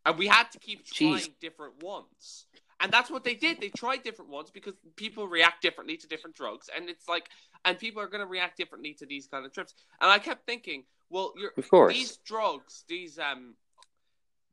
And 0.05 0.17
we 0.17 0.27
had 0.27 0.51
to 0.51 0.59
keep 0.59 0.85
trying 0.85 1.15
Jeez. 1.15 1.39
different 1.41 1.83
ones 1.83 2.45
and 2.81 2.91
that's 2.91 3.09
what 3.09 3.23
they 3.23 3.35
did 3.35 3.59
they 3.61 3.69
tried 3.69 4.03
different 4.03 4.31
ones 4.31 4.51
because 4.51 4.73
people 4.95 5.27
react 5.27 5.61
differently 5.61 5.97
to 5.97 6.07
different 6.07 6.35
drugs 6.35 6.69
and 6.75 6.89
it's 6.89 7.07
like 7.07 7.29
and 7.65 7.79
people 7.79 8.01
are 8.01 8.07
going 8.07 8.21
to 8.21 8.27
react 8.27 8.57
differently 8.57 8.93
to 8.93 9.05
these 9.05 9.27
kind 9.27 9.45
of 9.45 9.53
trips 9.53 9.73
and 10.01 10.11
i 10.11 10.19
kept 10.19 10.45
thinking 10.45 10.83
well 11.09 11.33
you're 11.37 11.51
of 11.57 11.69
course. 11.69 11.93
these 11.93 12.17
drugs 12.17 12.83
these 12.87 13.17
um 13.19 13.55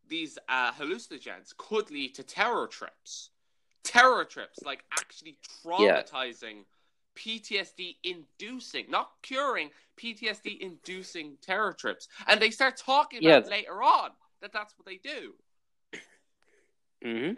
these 0.09 0.39
uh 0.49 0.73
hallucinogens 0.73 1.57
could 1.57 1.91
lead 1.91 2.15
to 2.15 2.23
terror 2.23 2.67
trips 2.67 3.31
terror 3.85 4.25
trips 4.25 4.61
like 4.65 4.85
actually 4.93 5.39
Yeah. 5.79 6.03
traumatizing 6.03 6.65
PTSD 7.15 7.97
inducing, 8.05 8.91
not 8.91 9.11
curing, 9.23 9.71
PTSD 10.01 10.61
inducing 10.61 11.37
terror 11.43 11.73
trips. 11.73 12.09
And 12.27 12.41
they 12.41 12.51
start 12.51 12.77
talking 12.77 13.25
about 13.25 13.49
later 13.51 13.83
on 13.83 14.11
that 14.41 14.53
that's 14.53 14.75
what 14.79 14.87
they 14.87 14.97
do. 14.97 15.35
hmm 17.03 17.33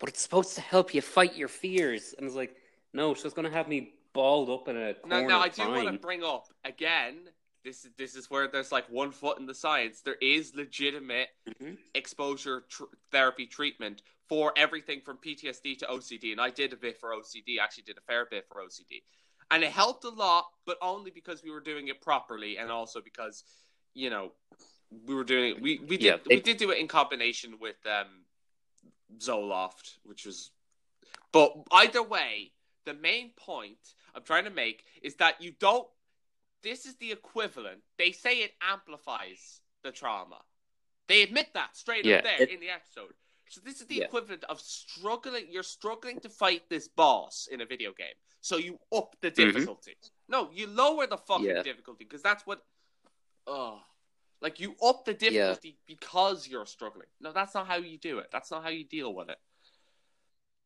But 0.00 0.08
it's 0.08 0.22
supposed 0.22 0.54
to 0.54 0.62
help 0.62 0.94
you 0.94 1.02
fight 1.02 1.36
your 1.36 1.48
fears, 1.48 2.14
and 2.16 2.26
it's 2.26 2.34
like, 2.34 2.56
no, 2.92 3.12
it's 3.12 3.22
just 3.22 3.36
gonna 3.36 3.50
have 3.50 3.68
me 3.68 3.92
balled 4.14 4.50
up 4.50 4.66
in 4.66 4.76
a 4.76 4.94
Now, 5.04 5.20
corner 5.20 5.28
now 5.28 5.40
I 5.40 5.48
do 5.48 5.68
want 5.68 5.86
to 5.92 5.98
bring 5.98 6.24
up 6.24 6.46
again. 6.64 7.28
This 7.62 7.84
is 7.84 7.90
this 7.98 8.16
is 8.16 8.30
where 8.30 8.48
there's 8.48 8.72
like 8.72 8.88
one 8.88 9.12
foot 9.12 9.38
in 9.38 9.44
the 9.44 9.54
science. 9.54 10.00
There 10.00 10.16
is 10.22 10.54
legitimate 10.56 11.28
Mhm. 11.46 11.76
exposure 11.94 12.62
tr- 12.62 12.84
therapy 13.12 13.46
treatment 13.46 14.02
for 14.30 14.54
everything 14.56 15.02
from 15.02 15.18
PTSD 15.18 15.76
to 15.80 15.86
OCD, 15.90 16.32
and 16.32 16.40
I 16.40 16.48
did 16.48 16.72
a 16.72 16.76
bit 16.76 16.98
for 16.98 17.12
OCD. 17.12 17.58
Actually, 17.60 17.82
did 17.82 17.98
a 17.98 18.00
fair 18.00 18.24
bit 18.24 18.46
for 18.48 18.62
OCD, 18.62 19.02
and 19.50 19.62
it 19.62 19.70
helped 19.70 20.04
a 20.04 20.08
lot, 20.08 20.46
but 20.64 20.78
only 20.80 21.10
because 21.10 21.42
we 21.42 21.50
were 21.50 21.60
doing 21.60 21.88
it 21.88 22.00
properly, 22.00 22.56
and 22.56 22.70
also 22.72 23.02
because 23.02 23.44
you 23.92 24.08
know 24.08 24.32
we 24.90 25.14
were 25.14 25.24
doing 25.24 25.56
it. 25.56 25.60
We 25.60 25.78
we 25.80 25.98
did 25.98 26.02
Yeah, 26.02 26.16
we 26.26 26.40
did 26.40 26.56
do 26.56 26.70
it 26.70 26.78
in 26.78 26.88
combination 26.88 27.58
with 27.58 27.84
um, 27.86 28.24
Zoloft, 29.18 29.98
which 30.04 30.26
was. 30.26 30.50
But 31.32 31.54
either 31.72 32.02
way, 32.02 32.52
the 32.84 32.94
main 32.94 33.30
point 33.36 33.78
I'm 34.14 34.22
trying 34.22 34.44
to 34.44 34.50
make 34.50 34.84
is 35.02 35.16
that 35.16 35.40
you 35.40 35.52
don't. 35.58 35.88
This 36.62 36.86
is 36.86 36.96
the 36.96 37.12
equivalent. 37.12 37.80
They 37.98 38.12
say 38.12 38.38
it 38.38 38.52
amplifies 38.60 39.60
the 39.82 39.92
trauma. 39.92 40.40
They 41.08 41.22
admit 41.22 41.48
that 41.54 41.76
straight 41.76 42.04
Yeah, 42.04 42.16
up 42.16 42.24
there 42.24 42.42
it- 42.42 42.50
in 42.50 42.60
the 42.60 42.70
episode. 42.70 43.14
So 43.48 43.60
this 43.64 43.80
is 43.80 43.86
the 43.88 43.96
Yeah. 43.96 44.04
equivalent 44.04 44.44
of 44.44 44.60
struggling. 44.60 45.50
You're 45.50 45.64
struggling 45.64 46.20
to 46.20 46.28
fight 46.28 46.68
this 46.68 46.86
boss 46.86 47.48
in 47.50 47.60
a 47.60 47.66
video 47.66 47.92
game, 47.92 48.14
so 48.40 48.56
you 48.58 48.78
up 48.92 49.16
the 49.20 49.30
Mhm. 49.32 49.34
difficulty. 49.34 49.96
No, 50.28 50.50
you 50.52 50.68
lower 50.68 51.06
the 51.08 51.18
fucking 51.18 51.46
Yeah. 51.46 51.62
difficulty 51.62 52.04
because 52.04 52.22
that's 52.22 52.46
what. 52.46 52.64
Oh, 53.46 53.82
Like 54.40 54.60
you 54.60 54.74
up 54.82 55.04
the 55.04 55.12
difficulty 55.12 55.76
because 55.86 56.48
you're 56.48 56.66
struggling. 56.66 57.08
No, 57.20 57.32
that's 57.32 57.54
not 57.54 57.66
how 57.66 57.76
you 57.76 57.98
do 57.98 58.18
it. 58.18 58.28
That's 58.32 58.50
not 58.50 58.62
how 58.62 58.70
you 58.70 58.84
deal 58.84 59.14
with 59.14 59.28
it. 59.28 59.38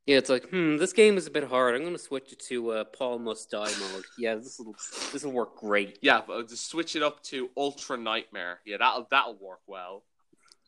Yeah, 0.06 0.18
it's 0.18 0.28
like, 0.28 0.50
hmm, 0.50 0.76
this 0.76 0.92
game 0.92 1.16
is 1.16 1.26
a 1.26 1.30
bit 1.30 1.44
hard. 1.44 1.74
I'm 1.74 1.80
going 1.80 1.94
to 1.94 1.98
switch 1.98 2.30
it 2.32 2.38
to 2.48 2.70
uh, 2.72 2.84
Paul 2.84 3.18
Must 3.20 3.50
Die 3.50 3.72
mode. 3.80 4.04
Yeah, 4.18 4.34
this 4.34 4.58
will 4.58 4.76
this 5.12 5.24
will 5.24 5.32
work 5.32 5.56
great. 5.56 5.98
Yeah, 6.02 6.20
but 6.26 6.48
just 6.48 6.68
switch 6.68 6.94
it 6.94 7.02
up 7.02 7.22
to 7.24 7.48
Ultra 7.56 7.96
Nightmare. 7.96 8.60
Yeah, 8.66 8.76
that'll 8.78 9.06
that'll 9.10 9.38
work 9.40 9.60
well. 9.66 10.04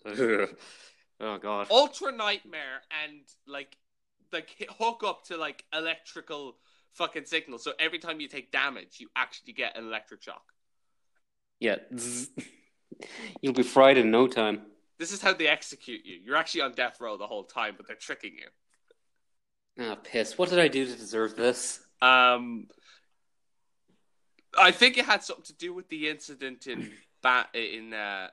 oh 0.06 0.48
god. 1.20 1.66
Ultra 1.70 2.12
Nightmare 2.12 2.82
and 3.04 3.20
like 3.46 3.76
like 4.32 4.68
hook 4.78 5.02
up 5.04 5.24
to 5.26 5.36
like 5.36 5.64
electrical 5.72 6.56
fucking 6.94 7.26
signal. 7.26 7.58
So 7.58 7.72
every 7.78 7.98
time 7.98 8.20
you 8.20 8.28
take 8.28 8.50
damage, 8.50 8.96
you 8.98 9.08
actually 9.14 9.52
get 9.52 9.76
an 9.76 9.84
electric 9.84 10.22
shock. 10.22 10.44
Yeah. 11.60 11.76
You'll 13.40 13.52
be 13.52 13.62
fried 13.62 13.98
in 13.98 14.10
no 14.10 14.26
time. 14.26 14.62
This 14.98 15.12
is 15.12 15.20
how 15.20 15.34
they 15.34 15.46
execute 15.46 16.04
you. 16.04 16.18
You're 16.24 16.36
actually 16.36 16.62
on 16.62 16.72
death 16.72 17.00
row 17.00 17.16
the 17.16 17.26
whole 17.26 17.44
time, 17.44 17.74
but 17.76 17.86
they're 17.86 17.96
tricking 17.96 18.34
you. 18.34 18.48
Ah, 19.78 19.92
oh, 19.92 19.96
piss. 19.96 20.38
What 20.38 20.48
did 20.48 20.58
I 20.58 20.68
do 20.68 20.86
to 20.86 20.96
deserve 20.96 21.36
this? 21.36 21.80
Um, 22.00 22.68
I 24.58 24.70
think 24.70 24.96
it 24.96 25.04
had 25.04 25.22
something 25.22 25.44
to 25.44 25.54
do 25.54 25.74
with 25.74 25.88
the 25.88 26.08
incident 26.08 26.66
in 26.66 26.90
ba- 27.22 27.48
in 27.52 27.92
uh, 27.92 28.28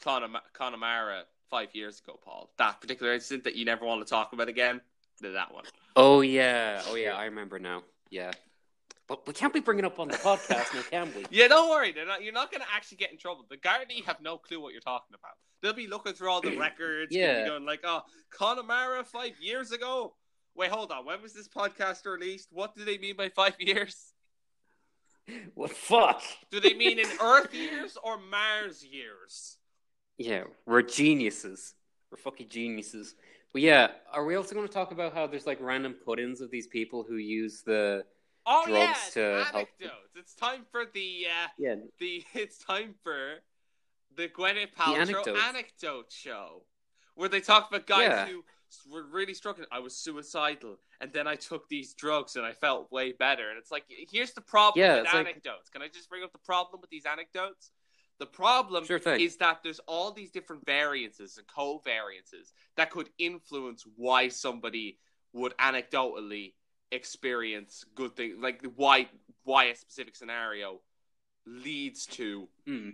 Connemara 0.00 1.24
five 1.50 1.74
years 1.74 2.00
ago, 2.00 2.18
Paul. 2.22 2.50
That 2.58 2.80
particular 2.80 3.12
incident 3.12 3.44
that 3.44 3.56
you 3.56 3.64
never 3.64 3.86
want 3.86 4.04
to 4.04 4.10
talk 4.10 4.32
about 4.32 4.48
again. 4.48 4.80
That 5.20 5.54
one. 5.54 5.64
Oh 5.94 6.20
yeah, 6.20 6.82
oh 6.88 6.96
yeah, 6.96 7.14
I 7.14 7.26
remember 7.26 7.58
now. 7.58 7.84
Yeah, 8.10 8.32
but 9.08 9.26
we 9.26 9.32
can't 9.32 9.52
be 9.52 9.60
bringing 9.60 9.84
up 9.84 9.98
on 9.98 10.08
the 10.08 10.16
podcast 10.16 10.74
now, 10.74 10.82
can 10.90 11.12
we? 11.14 11.24
Yeah, 11.30 11.48
don't 11.48 11.70
worry. 11.70 11.94
Not. 12.06 12.22
You're 12.22 12.32
not 12.32 12.50
going 12.50 12.62
to 12.62 12.66
actually 12.72 12.98
get 12.98 13.12
in 13.12 13.18
trouble. 13.18 13.44
The 13.48 13.56
Gardaí 13.56 14.04
have 14.06 14.20
no 14.22 14.38
clue 14.38 14.60
what 14.60 14.72
you're 14.72 14.80
talking 14.80 15.14
about. 15.14 15.32
They'll 15.60 15.72
be 15.72 15.86
looking 15.86 16.12
through 16.14 16.30
all 16.30 16.40
the 16.40 16.56
records. 16.58 17.14
yeah, 17.14 17.46
going 17.46 17.64
like, 17.64 17.80
"Oh, 17.84 18.02
Connemara 18.30 19.04
five 19.04 19.32
years 19.40 19.72
ago." 19.72 20.14
Wait, 20.54 20.70
hold 20.70 20.92
on. 20.92 21.06
When 21.06 21.22
was 21.22 21.32
this 21.32 21.48
podcast 21.48 22.04
released? 22.04 22.48
What 22.52 22.76
do 22.76 22.84
they 22.84 22.98
mean 22.98 23.16
by 23.16 23.28
five 23.30 23.54
years? 23.60 24.12
What 25.54 25.70
fuck? 25.70 26.22
Do 26.50 26.60
they 26.60 26.74
mean 26.74 26.98
in 26.98 27.06
Earth 27.22 27.54
years 27.54 27.96
or 28.02 28.18
Mars 28.18 28.84
years? 28.84 29.56
Yeah, 30.18 30.44
we're 30.66 30.82
geniuses. 30.82 31.74
We're 32.10 32.18
fucking 32.18 32.48
geniuses. 32.48 33.14
But 33.52 33.62
yeah, 33.62 33.88
are 34.12 34.24
we 34.24 34.34
also 34.34 34.54
going 34.54 34.66
to 34.66 34.72
talk 34.72 34.92
about 34.92 35.14
how 35.14 35.26
there's 35.26 35.46
like 35.46 35.58
random 35.60 35.94
put-ins 35.94 36.40
of 36.40 36.50
these 36.50 36.66
people 36.66 37.04
who 37.08 37.16
use 37.16 37.62
the 37.62 38.04
oh, 38.46 38.64
drugs 38.66 38.98
yeah, 39.16 39.22
to 39.22 39.22
anecdotes. 39.22 39.52
help? 39.82 39.92
It's 40.16 40.34
time 40.34 40.62
for 40.70 40.84
the 40.92 41.26
uh, 41.28 41.48
Yeah, 41.58 41.74
the 41.98 42.24
it's 42.34 42.58
time 42.58 42.94
for 43.02 43.36
the 44.16 44.28
Gwyneth 44.28 44.74
Paltrow 44.78 44.96
anecdotes. 44.98 45.40
anecdote 45.48 46.06
show, 46.12 46.64
where 47.14 47.28
they 47.28 47.40
talk 47.40 47.68
about 47.70 47.86
guys 47.86 48.02
Yeah. 48.08 48.26
who 48.26 48.44
were 48.90 49.04
really 49.04 49.34
struggling. 49.34 49.66
I 49.72 49.78
was 49.80 49.96
suicidal, 49.96 50.78
and 51.00 51.12
then 51.12 51.26
I 51.26 51.34
took 51.36 51.68
these 51.68 51.94
drugs, 51.94 52.36
and 52.36 52.44
I 52.44 52.52
felt 52.52 52.90
way 52.92 53.12
better. 53.12 53.48
And 53.50 53.58
it's 53.58 53.70
like, 53.70 53.84
here's 53.88 54.32
the 54.32 54.40
problem 54.40 54.82
Yeah, 54.82 54.96
with 54.96 55.04
it's 55.06 55.14
like- 55.14 55.26
anecdotes. 55.26 55.68
Can 55.70 55.82
I 55.82 55.88
just 55.88 56.08
bring 56.08 56.22
up 56.24 56.32
the 56.32 56.38
problem 56.38 56.80
with 56.80 56.90
these 56.90 57.06
anecdotes? 57.06 57.70
The 58.18 58.26
problem 58.26 58.84
Sure 58.84 58.98
is 58.98 59.36
that 59.38 59.62
there's 59.64 59.80
all 59.80 60.12
these 60.12 60.30
different 60.30 60.64
variances 60.64 61.38
and 61.38 61.46
covariances 61.48 62.52
that 62.76 62.90
could 62.90 63.08
influence 63.18 63.84
why 63.96 64.28
somebody 64.28 64.98
would 65.32 65.56
anecdotally 65.56 66.52
experience 66.92 67.84
good 67.94 68.14
things, 68.14 68.36
like 68.40 68.64
why 68.76 69.08
why 69.44 69.64
a 69.64 69.74
specific 69.74 70.14
scenario 70.14 70.80
leads 71.46 72.06
to 72.06 72.48
Hmm. 72.66 72.90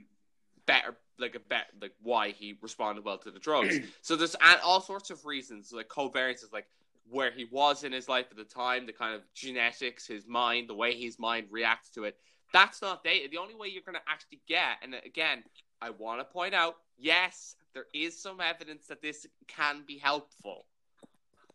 better 0.66 0.96
like 1.18 1.34
a 1.34 1.40
bet 1.40 1.66
like 1.82 1.92
why 2.00 2.30
he 2.30 2.56
responded 2.62 3.04
well 3.04 3.18
to 3.18 3.30
the 3.30 3.38
drugs. 3.38 3.78
so 4.02 4.16
there's 4.16 4.36
all 4.64 4.80
sorts 4.80 5.10
of 5.10 5.26
reasons 5.26 5.72
like 5.72 5.88
covariances 5.88 6.52
like 6.52 6.66
where 7.10 7.30
he 7.30 7.46
was 7.50 7.84
in 7.84 7.92
his 7.92 8.08
life 8.08 8.26
at 8.30 8.36
the 8.36 8.44
time, 8.44 8.86
the 8.86 8.92
kind 8.92 9.14
of 9.14 9.22
genetics, 9.34 10.06
his 10.06 10.26
mind, 10.26 10.68
the 10.68 10.74
way 10.74 10.94
his 10.94 11.18
mind 11.18 11.46
reacts 11.50 11.90
to 11.90 12.04
it. 12.04 12.16
That's 12.52 12.82
not 12.82 13.02
data. 13.02 13.28
The 13.30 13.38
only 13.38 13.54
way 13.54 13.68
you're 13.68 13.82
going 13.82 13.96
to 13.96 14.10
actually 14.10 14.40
get, 14.46 14.76
and 14.82 14.94
again, 15.06 15.42
I 15.80 15.90
want 15.90 16.20
to 16.20 16.24
point 16.24 16.54
out, 16.54 16.76
yes, 16.98 17.56
there 17.74 17.86
is 17.94 18.20
some 18.20 18.40
evidence 18.40 18.86
that 18.88 19.00
this 19.02 19.26
can 19.46 19.84
be 19.86 19.98
helpful 19.98 20.66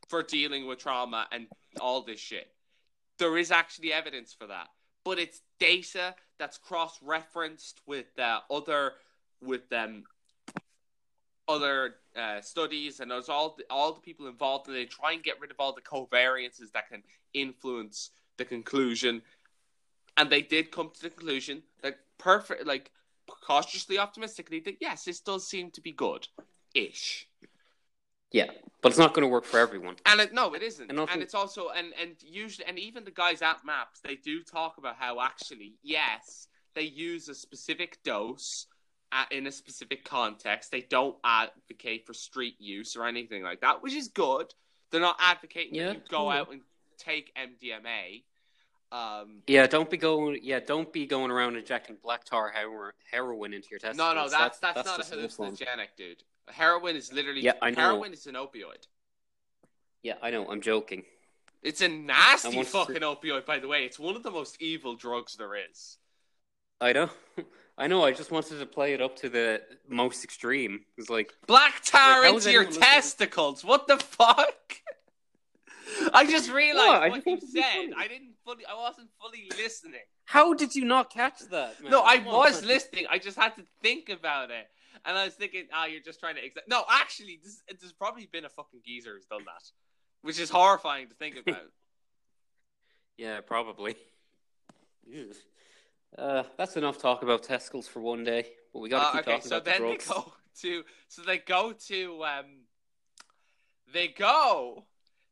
for 0.09 0.23
dealing 0.23 0.67
with 0.67 0.79
trauma 0.79 1.27
and 1.31 1.47
all 1.79 2.01
this 2.01 2.19
shit. 2.19 2.47
There 3.19 3.37
is 3.37 3.51
actually 3.51 3.93
evidence 3.93 4.33
for 4.33 4.47
that, 4.47 4.67
but 5.03 5.19
it's 5.19 5.41
data 5.59 6.15
that's 6.39 6.57
cross-referenced 6.57 7.81
with 7.85 8.07
uh, 8.19 8.39
other 8.49 8.93
with 9.41 9.71
um, 9.71 10.03
other 11.47 11.95
uh, 12.15 12.41
studies, 12.41 12.99
and 12.99 13.11
there's 13.11 13.29
all 13.29 13.55
the, 13.57 13.63
all 13.69 13.93
the 13.93 14.01
people 14.01 14.27
involved, 14.27 14.67
and 14.67 14.75
they 14.75 14.85
try 14.85 15.11
and 15.13 15.23
get 15.23 15.39
rid 15.39 15.51
of 15.51 15.57
all 15.59 15.73
the 15.73 15.81
covariances 15.81 16.71
that 16.73 16.89
can 16.89 17.03
influence 17.33 18.11
the 18.37 18.45
conclusion. 18.45 19.21
And 20.15 20.29
they 20.29 20.41
did 20.41 20.71
come 20.71 20.91
to 20.93 21.01
the 21.01 21.09
conclusion 21.09 21.63
that 21.81 21.99
perfect, 22.17 22.65
like 22.65 22.91
cautiously 23.27 23.97
optimistically, 23.97 24.59
that 24.61 24.77
yes, 24.79 25.03
this 25.03 25.19
does 25.19 25.47
seem 25.47 25.71
to 25.71 25.81
be 25.81 25.91
good, 25.91 26.27
ish. 26.73 27.27
Yeah, 28.33 28.49
but 28.81 28.89
it's 28.89 28.99
not 28.99 29.13
going 29.13 29.21
to 29.21 29.29
work 29.29 29.45
for 29.45 29.59
everyone. 29.59 29.95
And 30.05 30.19
it, 30.19 30.33
no, 30.33 30.53
it 30.55 30.61
isn't. 30.61 30.89
And 30.89 30.99
And, 30.99 31.21
it's 31.21 31.33
also 31.35 31.69
and 31.69 31.93
and 32.01 32.15
usually 32.21 32.67
and 32.67 32.77
even 32.77 33.05
the 33.05 33.11
guys 33.11 33.41
at 33.41 33.63
Maps 33.63 34.01
they 34.03 34.15
do 34.15 34.43
talk 34.43 34.77
about 34.77 34.95
how 34.97 35.21
actually 35.21 35.75
yes 35.83 36.47
they 36.75 36.81
use 36.81 37.29
a 37.29 37.35
specific 37.35 37.99
dose 38.03 38.65
at, 39.11 39.31
in 39.31 39.45
a 39.47 39.51
specific 39.51 40.03
context. 40.03 40.71
They 40.71 40.81
don't 40.81 41.15
advocate 41.23 42.05
for 42.07 42.13
street 42.13 42.55
use 42.59 42.95
or 42.95 43.05
anything 43.05 43.43
like 43.43 43.61
that, 43.61 43.83
which 43.83 43.93
is 43.93 44.07
good. 44.07 44.51
They're 44.89 44.99
not 44.99 45.17
advocating 45.19 45.75
Yeah, 45.75 45.87
that 45.89 45.95
you 45.95 46.01
go 46.09 46.31
yeah. 46.31 46.39
out 46.39 46.51
and 46.51 46.61
take 46.97 47.31
MDMA. 47.35 48.23
Um, 48.91 49.41
Yeah, 49.47 49.67
don't 49.67 49.89
be 49.89 49.97
going. 49.97 50.39
Yeah, 50.41 50.59
don't 50.59 50.91
be 50.91 51.05
going 51.05 51.31
around 51.31 51.55
injecting 51.55 51.97
black 52.03 52.23
tar 52.25 52.51
heroin 53.11 53.53
into 53.53 53.67
your 53.71 53.79
testicles. 53.79 53.97
no, 53.97 54.13
no, 54.13 54.29
that's 54.29 54.59
That- 54.59 54.75
that's, 54.75 54.87
not 54.87 55.11
a 55.11 55.15
one. 55.37 55.51
hallucinogenic, 55.51 55.89
dude. 55.97 56.23
Heroin 56.49 56.95
is 56.95 57.11
literally 57.13 57.41
Yeah, 57.41 57.53
I 57.61 57.69
know. 57.71 57.81
heroin 57.81 58.13
is 58.13 58.25
an 58.27 58.35
opioid. 58.35 58.87
Yeah, 60.01 60.15
I 60.21 60.29
know. 60.31 60.45
I'm 60.49 60.61
joking. 60.61 61.03
It's 61.61 61.81
a 61.81 61.87
nasty 61.87 62.55
want 62.55 62.67
to- 62.67 62.71
fucking 62.73 62.95
opioid, 63.01 63.45
by 63.45 63.59
the 63.59 63.67
way. 63.67 63.85
It's 63.85 63.97
one 63.97 64.15
of 64.15 64.23
the 64.23 64.31
most 64.31 64.61
evil 64.61 64.95
drugs 64.95 65.35
there 65.37 65.55
is. 65.55 65.97
I 66.81 66.91
know. 66.91 67.09
I 67.77 67.87
know. 67.87 68.03
I 68.03 68.11
just 68.11 68.29
wanted 68.31 68.59
to 68.59 68.65
play 68.65 68.93
it 68.93 69.01
up 69.01 69.15
to 69.17 69.29
the 69.29 69.61
most 69.87 70.23
extreme. 70.23 70.81
It's 70.97 71.09
like, 71.09 71.33
Black 71.47 71.81
tar 71.85 72.21
Like, 72.23 72.33
into 72.35 72.51
your 72.51 72.65
testicles. 72.65 73.63
What 73.63 73.87
the 73.87 73.97
fuck? 73.97 74.75
I 76.13 76.25
just 76.25 76.51
realized 76.51 76.87
What? 76.87 77.03
I 77.03 77.09
what 77.09 77.25
you 77.25 77.31
wanted 77.31 77.41
to 77.47 77.53
be 77.53 77.61
said. 77.61 77.89
I 77.97 78.07
didn't 78.07 78.33
fully. 78.43 78.65
I 78.69 78.73
wasn't 78.75 79.09
fully 79.21 79.49
listening. 79.57 80.01
how 80.25 80.53
did 80.53 80.75
you 80.75 80.85
not 80.85 81.09
catch 81.11 81.39
that? 81.51 81.81
Man? 81.81 81.91
No, 81.91 82.03
I 82.03 82.17
Come 82.17 82.25
was 82.25 82.61
on. 82.61 82.67
listening. 82.67 83.05
I 83.09 83.17
just 83.19 83.37
had 83.37 83.55
to 83.55 83.63
think 83.81 84.09
about 84.09 84.49
it, 84.51 84.67
and 85.05 85.17
I 85.17 85.25
was 85.25 85.33
thinking, 85.35 85.67
ah, 85.73 85.85
you're 85.85 86.01
just 86.01 86.19
trying 86.19 86.35
to. 86.35 86.41
Exa-. 86.41 86.67
No, 86.67 86.83
actually, 86.89 87.39
this, 87.43 87.61
there's 87.79 87.93
probably 87.93 88.25
been 88.31 88.45
a 88.45 88.49
fucking 88.49 88.81
geezer 88.85 89.13
who's 89.15 89.25
done 89.25 89.43
that, 89.45 89.63
which 90.21 90.39
is 90.39 90.49
horrifying 90.49 91.07
to 91.09 91.15
think 91.15 91.37
about. 91.37 91.57
Yeah, 93.15 93.41
probably. 93.41 93.95
Ew. 95.07 95.31
Uh, 96.17 96.43
that's 96.57 96.75
enough 96.77 96.97
talk 96.97 97.21
about 97.21 97.43
testicles 97.43 97.87
for 97.87 97.99
one 98.01 98.23
day. 98.23 98.47
But 98.73 98.79
we 98.79 98.89
got 98.89 99.01
to 99.01 99.05
Uh, 99.07 99.11
keep 99.11 99.21
okay, 99.21 99.31
talking 99.37 99.49
so 99.49 99.57
about 99.57 99.65
then 99.65 99.81
the 99.83 99.87
they 99.89 99.97
go 99.97 100.33
to. 100.61 100.83
So 101.09 101.21
they 101.21 101.37
go 101.37 101.73
to. 101.73 102.23
Um, 102.25 102.45
they 103.93 104.07
go 104.07 104.85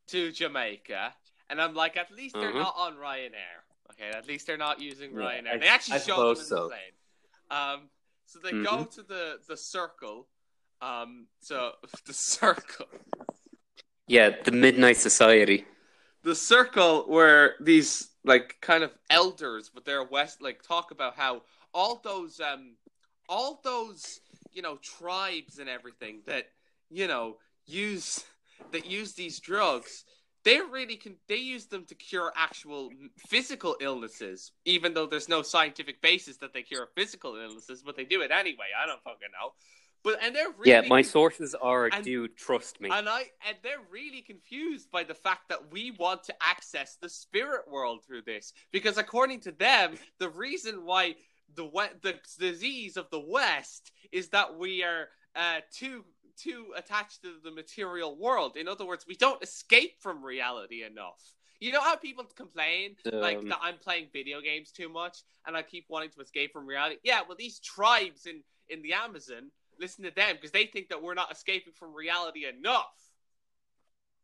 to 0.09 0.31
Jamaica, 0.31 1.13
and 1.49 1.59
I'm 1.59 1.73
like, 1.73 1.97
at 1.97 2.11
least 2.11 2.35
they're 2.35 2.49
Uh-huh. 2.49 2.59
not 2.59 2.75
on 2.77 2.97
Ryanair. 2.97 3.63
Okay, 3.93 4.09
at 4.15 4.27
least 4.27 4.45
they're 4.45 4.57
not 4.57 4.79
using 4.79 5.11
Yeah, 5.11 5.17
Ryanair. 5.21 5.53
I- 5.53 5.57
they 5.57 5.67
actually 5.67 5.95
I 5.95 5.99
show 5.99 6.05
them 6.27 6.35
suppose 6.35 6.39
in 6.41 6.45
so. 6.45 6.55
the 6.63 6.69
plane. 6.69 6.79
Um, 7.49 7.89
so 8.31 8.39
they 8.39 8.51
go 8.51 8.85
Mhm. 8.85 8.91
to 8.95 9.03
the 9.03 9.39
the 9.47 9.57
circle. 9.57 10.27
Um, 10.81 11.27
so 11.41 11.73
the 12.05 12.13
circle, 12.13 12.87
Yeah, 14.07 14.29
the 14.43 14.51
Midnight 14.51 14.97
Society. 14.97 15.65
the 16.23 16.35
circle 16.35 17.03
where 17.07 17.55
these 17.59 18.09
like 18.23 18.57
kind 18.61 18.83
of 18.83 18.91
elders, 19.09 19.69
but 19.73 19.85
they're 19.85 20.03
west, 20.03 20.41
like 20.41 20.61
talk 20.63 20.91
about 20.91 21.15
how 21.15 21.41
all 21.73 22.01
those 22.03 22.39
um, 22.39 22.75
all 23.27 23.59
those 23.63 24.21
you 24.53 24.61
know 24.61 24.77
tribes 24.77 25.59
and 25.59 25.69
everything 25.69 26.21
that 26.25 26.47
you 26.89 27.07
know 27.07 27.37
use 27.65 28.23
that 28.71 28.85
use 28.85 29.13
these 29.13 29.39
drugs. 29.39 30.05
They 30.43 30.59
really 30.59 30.95
can. 30.95 31.17
They 31.27 31.35
use 31.35 31.67
them 31.67 31.85
to 31.85 31.95
cure 31.95 32.33
actual 32.35 32.89
physical 33.27 33.75
illnesses, 33.79 34.51
even 34.65 34.93
though 34.93 35.05
there's 35.05 35.29
no 35.29 35.41
scientific 35.41 36.01
basis 36.01 36.37
that 36.37 36.53
they 36.53 36.63
cure 36.63 36.87
physical 36.95 37.35
illnesses. 37.35 37.83
But 37.85 37.95
they 37.95 38.05
do 38.05 38.21
it 38.21 38.31
anyway. 38.31 38.67
I 38.81 38.87
don't 38.87 39.03
fucking 39.03 39.29
know. 39.39 39.51
But 40.03 40.17
and 40.23 40.35
they're 40.35 40.49
really 40.57 40.71
yeah, 40.71 40.81
my 40.87 41.03
sources 41.03 41.53
are, 41.53 41.85
and- 41.85 42.03
dude, 42.03 42.35
trust 42.35 42.81
me. 42.81 42.89
and 42.91 43.07
I 43.07 43.25
and 43.47 43.57
they're 43.61 43.85
really 43.91 44.21
confused 44.21 44.89
by 44.89 45.03
the 45.03 45.13
fact 45.13 45.49
that 45.49 45.71
we 45.71 45.91
want 45.91 46.23
to 46.23 46.35
access 46.41 46.97
the 46.99 47.09
spirit 47.09 47.69
world 47.69 48.03
through 48.03 48.23
this 48.23 48.53
because 48.71 48.97
according 48.97 49.41
to 49.41 49.51
them, 49.51 49.93
the 50.19 50.29
reason 50.29 50.85
why 50.85 51.15
the 51.55 51.69
the 52.01 52.15
disease 52.39 52.97
of 52.97 53.09
the 53.11 53.19
West 53.19 53.91
is 54.11 54.29
that 54.29 54.57
we 54.57 54.83
are 54.83 55.09
uh, 55.35 55.59
too 55.73 56.03
too 56.37 56.67
attached 56.75 57.21
to 57.21 57.33
the 57.43 57.51
material 57.51 58.17
world. 58.17 58.57
In 58.57 58.67
other 58.67 58.85
words, 58.85 59.05
we 59.07 59.15
don't 59.15 59.41
escape 59.43 60.01
from 60.01 60.23
reality 60.23 60.83
enough. 60.83 61.21
You 61.59 61.71
know 61.71 61.81
how 61.81 61.95
people 61.95 62.23
complain 62.35 62.95
like 63.05 63.37
Um. 63.37 63.49
that 63.49 63.59
I'm 63.61 63.77
playing 63.77 64.07
video 64.11 64.41
games 64.41 64.71
too 64.71 64.89
much 64.89 65.19
and 65.45 65.55
I 65.55 65.61
keep 65.61 65.85
wanting 65.89 66.09
to 66.11 66.21
escape 66.21 66.53
from 66.53 66.65
reality. 66.65 66.95
Yeah, 67.03 67.21
well, 67.27 67.37
these 67.37 67.59
tribes 67.59 68.25
in 68.25 68.43
in 68.69 68.81
the 68.81 68.93
Amazon 68.93 69.51
listen 69.79 70.03
to 70.05 70.11
them 70.11 70.35
because 70.35 70.51
they 70.51 70.65
think 70.65 70.89
that 70.89 71.01
we're 71.03 71.13
not 71.13 71.31
escaping 71.31 71.73
from 71.73 71.93
reality 71.93 72.45
enough. 72.47 72.95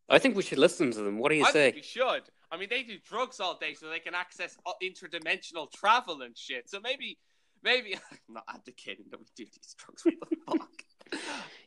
I 0.10 0.20
think 0.20 0.36
we 0.36 0.44
should 0.44 0.58
listen 0.60 0.92
to 0.92 1.02
them. 1.02 1.20
What 1.20 1.30
do 1.30 1.36
you 1.36 1.46
I 1.46 1.52
say? 1.52 1.72
think 1.72 1.76
we 1.78 1.82
should. 1.84 2.24
I 2.50 2.58
mean, 2.58 2.70
they 2.70 2.84
do 2.84 2.98
drugs 3.06 3.40
all 3.42 3.58
day 3.58 3.74
so 3.74 3.90
they 3.90 4.00
can 4.00 4.16
access 4.16 4.58
uh, 4.66 4.72
interdimensional 4.82 5.70
travel 5.72 6.22
and 6.22 6.38
shit. 6.38 6.70
So 6.70 6.80
maybe, 6.80 7.18
maybe 7.62 7.94
I'm 8.12 8.34
not 8.36 8.46
advocating 8.48 9.06
that 9.12 9.20
we 9.20 9.26
do 9.36 9.46
these 9.46 9.76
drugs. 9.78 10.04
What 10.06 10.30
the 10.30 10.38
fuck? 10.48 10.70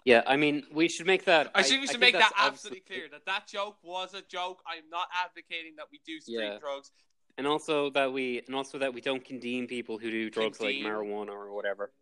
Yeah, 0.05 0.23
I 0.27 0.37
mean, 0.37 0.65
we 0.73 0.89
should 0.89 1.07
make 1.07 1.27
that. 1.27 1.51
I 1.55 1.63
think 1.63 1.83
we 1.83 1.87
should 1.87 2.01
think 2.01 2.01
make 2.01 2.13
that 2.15 2.33
that's 2.35 2.49
absolutely 2.49 2.81
clear 2.81 3.09
that 3.13 3.27
that 3.27 3.47
joke 3.47 3.77
was 3.83 4.15
a 4.15 4.23
joke. 4.23 4.63
I'm 4.67 4.89
not 4.91 5.09
advocating 5.25 5.77
that 5.77 5.87
we 5.93 6.01
do 6.07 6.19
street 6.21 6.37
Yeah. 6.39 6.59
drugs. 6.59 6.91
and 7.37 7.47
also 7.47 7.91
that 7.91 8.13
we, 8.13 8.43
and 8.47 8.55
also 8.57 8.79
that 8.79 8.93
we 8.95 9.01
don't 9.01 9.25
condemn 9.25 9.67
people 9.67 9.99
who 9.99 10.11
do 10.11 10.31
drugs 10.31 10.59
Condemn. 10.59 10.83
like 10.85 10.93
marijuana 10.93 11.29
or 11.31 11.53
whatever. 11.53 11.93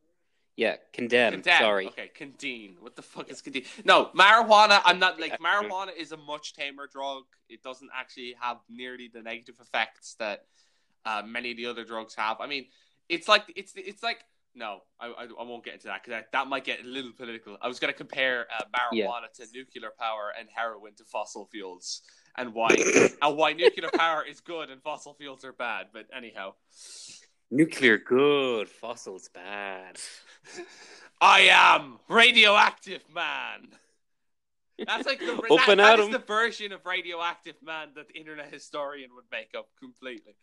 Yeah, 0.56 0.76
condemn. 0.92 1.32
Condemn. 1.34 1.60
Sorry. 1.60 1.86
Okay, 1.88 2.08
condemn. 2.14 2.76
What 2.80 2.96
the 2.96 3.02
fuck 3.02 3.30
is 3.30 3.40
condemn? 3.42 3.62
No, 3.84 4.06
marijuana. 4.16 4.80
I'm 4.84 4.98
not 4.98 5.20
like 5.20 5.38
marijuana 5.38 5.94
is 5.96 6.10
a 6.12 6.16
much 6.16 6.54
tamer 6.54 6.86
drug. 6.88 7.24
It 7.48 7.62
doesn't 7.62 7.90
actually 7.94 8.34
have 8.40 8.58
nearly 8.68 9.08
the 9.12 9.22
negative 9.22 9.56
effects 9.60 10.14
that 10.18 10.46
uh, 11.04 11.22
many 11.24 11.50
of 11.52 11.56
the 11.56 11.66
other 11.66 11.84
drugs 11.84 12.14
have. 12.16 12.40
I 12.40 12.46
mean, 12.48 12.66
it's 13.08 13.28
like 13.28 13.44
it's 13.54 13.72
it's 13.76 14.02
like 14.02 14.24
no, 14.54 14.80
I 15.00 15.06
I, 15.06 15.24
I 15.24 15.42
won't 15.42 15.64
get 15.64 15.74
into 15.74 15.86
that 15.86 16.02
because 16.02 16.18
that, 16.18 16.32
that 16.32 16.48
might 16.48 16.64
get 16.64 16.84
a 16.84 16.86
little 16.86 17.12
political. 17.12 17.56
I 17.60 17.68
was 17.68 17.78
going 17.78 17.92
to 17.92 17.96
compare 17.96 18.46
uh, 18.56 18.64
marijuana 18.74 19.32
to 19.36 19.46
nuclear 19.52 19.90
power 19.98 20.32
and 20.38 20.48
heroin 20.52 20.94
to 20.96 21.04
fossil 21.04 21.48
fuels 21.50 22.02
and 22.36 22.54
why 22.54 22.68
and 23.22 23.36
why 23.36 23.52
nuclear 23.52 23.90
power 23.94 24.24
is 24.24 24.40
good 24.40 24.70
and 24.70 24.82
fossil 24.82 25.14
fuels 25.14 25.44
are 25.44 25.52
bad. 25.52 25.86
But 25.92 26.06
anyhow. 26.16 26.54
Nuclear 27.50 27.96
good, 27.96 28.68
fossils 28.68 29.30
bad. 29.32 29.98
I 31.20 31.48
am 31.50 31.98
radioactive 32.08 33.02
man. 33.14 33.68
That's 34.86 35.06
like 35.06 35.18
the 35.18 35.26
that, 35.48 35.76
that 35.76 35.80
at 35.80 36.00
is 36.00 36.10
the 36.10 36.18
version 36.18 36.72
of 36.72 36.84
radioactive 36.84 37.56
man 37.62 37.88
that 37.96 38.08
the 38.08 38.14
internet 38.14 38.52
historian 38.52 39.10
would 39.14 39.24
make 39.32 39.54
up 39.56 39.68
completely. 39.80 40.36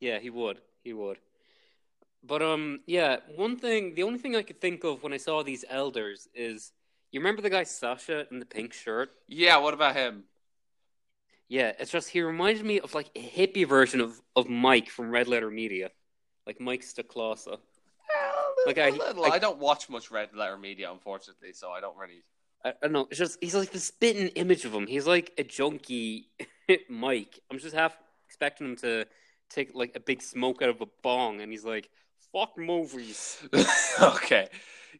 Yeah, 0.00 0.18
he 0.18 0.30
would. 0.30 0.58
He 0.82 0.92
would. 0.92 1.18
But 2.24 2.42
um, 2.42 2.80
yeah. 2.86 3.16
One 3.36 3.56
thing, 3.56 3.94
the 3.94 4.02
only 4.04 4.18
thing 4.18 4.36
I 4.36 4.42
could 4.42 4.60
think 4.60 4.84
of 4.84 5.02
when 5.02 5.12
I 5.12 5.16
saw 5.16 5.42
these 5.42 5.64
elders 5.68 6.28
is, 6.34 6.72
you 7.10 7.20
remember 7.20 7.42
the 7.42 7.50
guy 7.50 7.64
Sasha 7.64 8.26
in 8.30 8.38
the 8.38 8.46
pink 8.46 8.72
shirt? 8.72 9.10
Yeah, 9.28 9.56
what 9.58 9.74
about 9.74 9.96
him? 9.96 10.24
Yeah, 11.48 11.72
it's 11.78 11.90
just 11.90 12.08
he 12.08 12.22
reminded 12.22 12.64
me 12.64 12.80
of 12.80 12.94
like 12.94 13.10
a 13.14 13.20
hippie 13.22 13.66
version 13.68 14.00
of 14.00 14.20
of 14.34 14.48
Mike 14.48 14.88
from 14.88 15.10
Red 15.10 15.28
Letter 15.28 15.50
Media, 15.50 15.90
like 16.46 16.60
Mike 16.60 16.82
Stoklasa. 16.82 17.58
Like, 18.66 18.78
I- 18.78 18.90
little. 18.90 19.24
I- 19.24 19.30
I 19.30 19.38
don't 19.38 19.58
watch 19.58 19.88
much 19.90 20.10
red 20.10 20.30
letter 20.34 20.56
media, 20.56 20.90
unfortunately, 20.92 21.52
so 21.52 21.70
I 21.70 21.80
don't 21.80 21.96
really. 21.96 22.22
I, 22.64 22.70
I 22.70 22.74
don't 22.82 22.92
know. 22.92 23.08
It's 23.10 23.18
just 23.18 23.38
he's 23.42 23.54
like 23.54 23.72
the 23.72 23.80
spitting 23.80 24.28
image 24.28 24.64
of 24.64 24.72
him. 24.72 24.86
He's 24.86 25.06
like 25.06 25.32
a 25.36 25.42
junkie 25.42 26.28
Mike. 26.88 27.40
I'm 27.50 27.58
just 27.58 27.74
half 27.74 27.96
expecting 28.26 28.68
him 28.68 28.76
to 28.76 29.06
take 29.50 29.74
like 29.74 29.96
a 29.96 30.00
big 30.00 30.22
smoke 30.22 30.62
out 30.62 30.68
of 30.68 30.80
a 30.80 30.86
bong, 31.02 31.40
and 31.40 31.50
he's 31.50 31.64
like, 31.64 31.90
"Fuck 32.32 32.56
movies." 32.58 33.38
okay, 34.02 34.48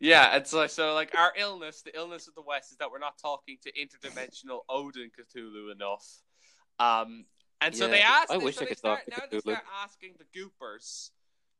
yeah, 0.01 0.37
and 0.37 0.47
so 0.47 0.66
so 0.66 0.95
like 0.95 1.14
our 1.16 1.33
illness, 1.37 1.83
the 1.83 1.97
illness 1.97 2.29
of 2.29 2.35
the 2.35 2.42
West, 2.42 2.71
is 2.73 2.79
that 2.79 2.90
we're 2.90 2.99
not 2.99 3.18
talking 3.18 3.57
to 3.62 3.73
interdimensional 3.73 4.61
Odin 4.68 5.11
Cthulhu 5.11 5.73
enough. 5.73 6.07
Um, 6.79 7.25
and 7.61 7.75
so 7.77 7.85
Yeah, 7.87 7.90
they 7.92 8.01
asked. 8.03 8.31
I 8.31 8.38
they- 8.38 8.45
wish 8.45 8.57
so 8.57 8.62
I 8.64 8.68
could 8.68 8.79
start, 8.79 8.99
talk 9.01 9.05
to 9.07 9.11
now 9.21 9.27
they 9.31 9.37
Cthulhu. 9.38 9.40
start 9.42 9.64
asking 9.83 10.14
the 10.18 10.38
goopers, 10.40 11.11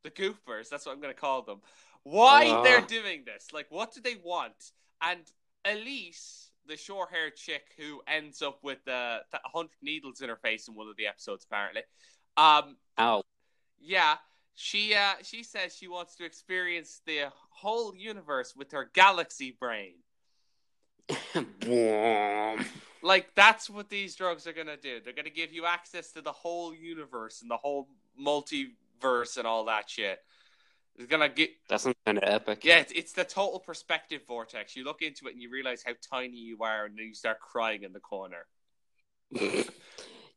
the 0.03 0.11
goopers. 0.11 0.69
That's 0.69 0.85
what 0.87 0.93
I'm 0.93 1.01
going 1.01 1.15
to 1.15 1.21
call 1.21 1.43
them. 1.43 1.61
Why 2.05 2.49
Ah. 2.49 2.63
they're 2.63 2.81
doing 2.81 3.25
this? 3.25 3.53
Like, 3.53 3.67
what 3.71 3.95
do 3.95 4.01
they 4.01 4.17
want? 4.17 4.73
And 5.01 5.21
Elise, 5.65 6.51
the 6.67 6.77
short-haired 6.77 7.37
chick 7.37 7.63
who 7.77 8.03
ends 8.09 8.43
up 8.43 8.59
with 8.65 8.87
uh, 8.89 9.21
a 9.33 9.49
hundred 9.55 9.77
needles 9.83 10.21
in 10.21 10.29
her 10.29 10.37
face 10.37 10.67
in 10.67 10.75
one 10.75 10.89
of 10.89 10.97
the 10.97 11.07
episodes, 11.07 11.45
apparently. 11.45 11.83
Um, 12.37 12.77
Ow. 12.99 13.23
yeah, 13.81 14.17
she 14.55 14.95
uh 14.95 15.15
she 15.23 15.43
says 15.43 15.75
she 15.75 15.89
wants 15.89 16.17
to 16.17 16.25
experience 16.25 17.01
the 17.07 17.25
whole 17.51 17.95
universe 17.95 18.55
with 18.57 18.73
her 18.73 18.91
galaxy 18.95 19.57
brain. 19.59 19.95
Like 23.05 23.35
that's 23.35 23.69
what 23.69 23.91
these 23.91 24.15
drugs 24.15 24.47
are 24.47 24.53
gonna 24.53 24.77
do. 24.77 25.01
They're 25.03 25.13
gonna 25.13 25.31
give 25.31 25.53
you 25.53 25.67
access 25.67 26.13
to 26.13 26.23
the 26.23 26.31
whole 26.31 26.73
universe 26.73 27.43
and 27.43 27.51
the 27.51 27.57
whole 27.57 27.89
multiverse 28.21 29.37
and 29.37 29.47
all 29.47 29.65
that 29.65 29.91
shit. 29.91 30.21
It's 30.97 31.09
gonna 31.09 31.29
get 31.29 31.51
That 31.69 31.81
sounds 31.81 31.97
kind 32.07 32.19
of 32.19 32.25
epic. 32.25 32.65
yeah. 32.65 32.79
It's, 32.79 32.93
it's 32.93 33.13
the 33.13 33.25
total 33.25 33.59
perspective 33.59 34.23
vortex. 34.29 34.77
You 34.77 34.85
look 34.85 35.03
into 35.03 35.27
it 35.27 35.33
and 35.33 35.43
you 35.43 35.51
realize 35.51 35.83
how 35.85 35.95
tiny 36.09 36.37
you 36.37 36.59
are, 36.63 36.85
and 36.85 36.97
then 36.97 37.07
you 37.07 37.15
start 37.15 37.41
crying 37.41 37.83
in 37.83 37.93
the 37.93 38.01
corner. 38.01 38.47
you 39.33 39.65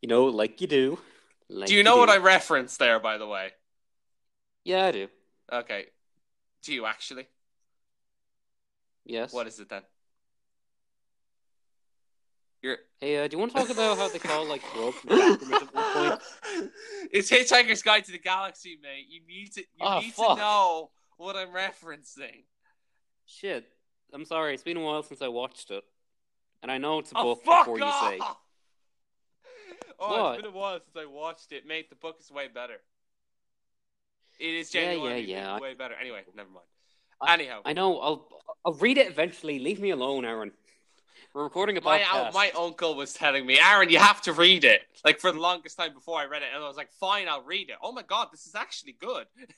know, 0.04 0.26
like 0.26 0.60
you 0.62 0.68
do. 0.68 0.98
Like 1.50 1.68
do 1.68 1.76
you 1.76 1.84
know 1.84 1.98
what 1.98 2.08
do. 2.08 2.14
I 2.14 2.18
referenced 2.18 2.80
there? 2.80 3.00
By 3.00 3.20
the 3.20 3.28
way, 3.28 3.52
Yeah, 4.66 4.86
I 4.88 4.92
do. 4.92 5.08
okay. 5.54 5.86
Do 6.64 6.74
you 6.74 6.86
actually? 6.86 7.28
Yes. 9.06 9.32
What 9.32 9.46
is 9.48 9.60
it 9.60 9.70
then? 9.70 9.84
You're 12.62 12.78
Hey, 13.00 13.24
uh, 13.24 13.28
do 13.28 13.36
you 13.36 13.40
want 13.40 13.52
to 13.54 13.58
talk 13.60 13.70
about 13.70 13.98
how 13.98 14.08
they 14.10 14.18
call 14.20 14.46
like 14.48 14.64
broke 14.74 14.96
at 15.10 15.74
one 15.74 15.94
point? 15.94 16.22
it's 17.12 17.30
Hitchhiker's 17.30 17.84
Guide 17.84 18.06
to 18.06 18.12
the 18.12 18.18
Galaxy, 18.18 18.80
mate. 18.82 19.06
You 19.08 19.22
need 19.28 19.54
to 19.54 19.62
you 19.62 19.66
Oh, 19.82 20.00
need 20.00 20.14
fuck. 20.14 20.38
to 20.38 20.42
know 20.42 20.90
what 21.18 21.36
I'm 21.36 21.50
referencing. 21.50 22.46
Shit. 23.28 23.66
I'm 24.14 24.26
sorry. 24.26 24.54
It's 24.56 24.64
been 24.64 24.78
a 24.78 24.82
while 24.82 25.04
since 25.04 25.22
I 25.22 25.28
watched 25.28 25.70
it, 25.72 25.84
and 26.64 26.72
I 26.72 26.78
know 26.80 27.00
it's 27.00 27.12
a 27.12 27.18
Oh 27.18 27.36
book 27.36 27.44
before 27.46 27.80
you 27.80 27.92
say. 28.02 28.20
Oh, 29.98 30.10
What? 30.24 30.34
it's 30.36 30.42
been 30.44 30.52
a 30.52 30.56
while 30.58 30.80
since 30.80 30.98
I 30.98 31.06
watched 31.06 31.54
it, 31.54 31.66
mate. 31.66 31.90
The 31.90 31.96
book 31.96 32.18
is 32.20 32.30
way 32.30 32.50
better. 32.54 32.78
It 34.40 34.46
is 34.54 34.74
Yeah, 34.74 34.82
yeah, 34.82 34.88
genuinely 34.88 35.32
yeah. 35.32 35.60
way 35.60 35.74
better. 35.74 35.96
Anyway, 36.00 36.22
never 36.36 36.50
mind. 36.50 36.66
I- 37.22 37.34
Anyhow, 37.34 37.62
I 37.66 37.74
know. 37.74 38.00
I'll 38.00 38.28
I'll 38.66 38.74
read 38.74 38.98
it 38.98 39.08
eventually. 39.08 39.60
Leave 39.60 39.80
me 39.80 39.92
alone, 39.92 40.26
Aaron. 40.26 40.52
We're 41.34 41.44
recording 41.44 41.78
a 41.78 41.82
my 41.82 42.00
podcast. 42.00 42.34
my 42.34 42.52
uncle 42.58 42.96
was 42.96 43.14
telling 43.14 43.46
me, 43.46 43.60
Aaron, 43.60 43.90
you 43.90 44.00
have 44.00 44.22
to 44.24 44.34
read 44.34 44.64
it. 44.64 44.82
Like 45.04 45.20
for 45.20 45.32
the 45.32 45.40
longest 45.40 45.78
time 45.78 45.94
before 45.94 46.20
I 46.20 46.26
read 46.26 46.44
it, 46.44 46.50
and 46.54 46.64
I 46.64 46.68
was 46.68 46.78
like, 46.78 46.92
fine, 46.94 47.28
I'll 47.28 47.44
read 47.44 47.70
it. 47.70 47.76
Oh 47.82 47.92
my 47.92 48.04
god, 48.04 48.30
this 48.32 48.46
is 48.46 48.56
actually 48.56 48.94
good. 48.94 49.26
It's 49.38 49.54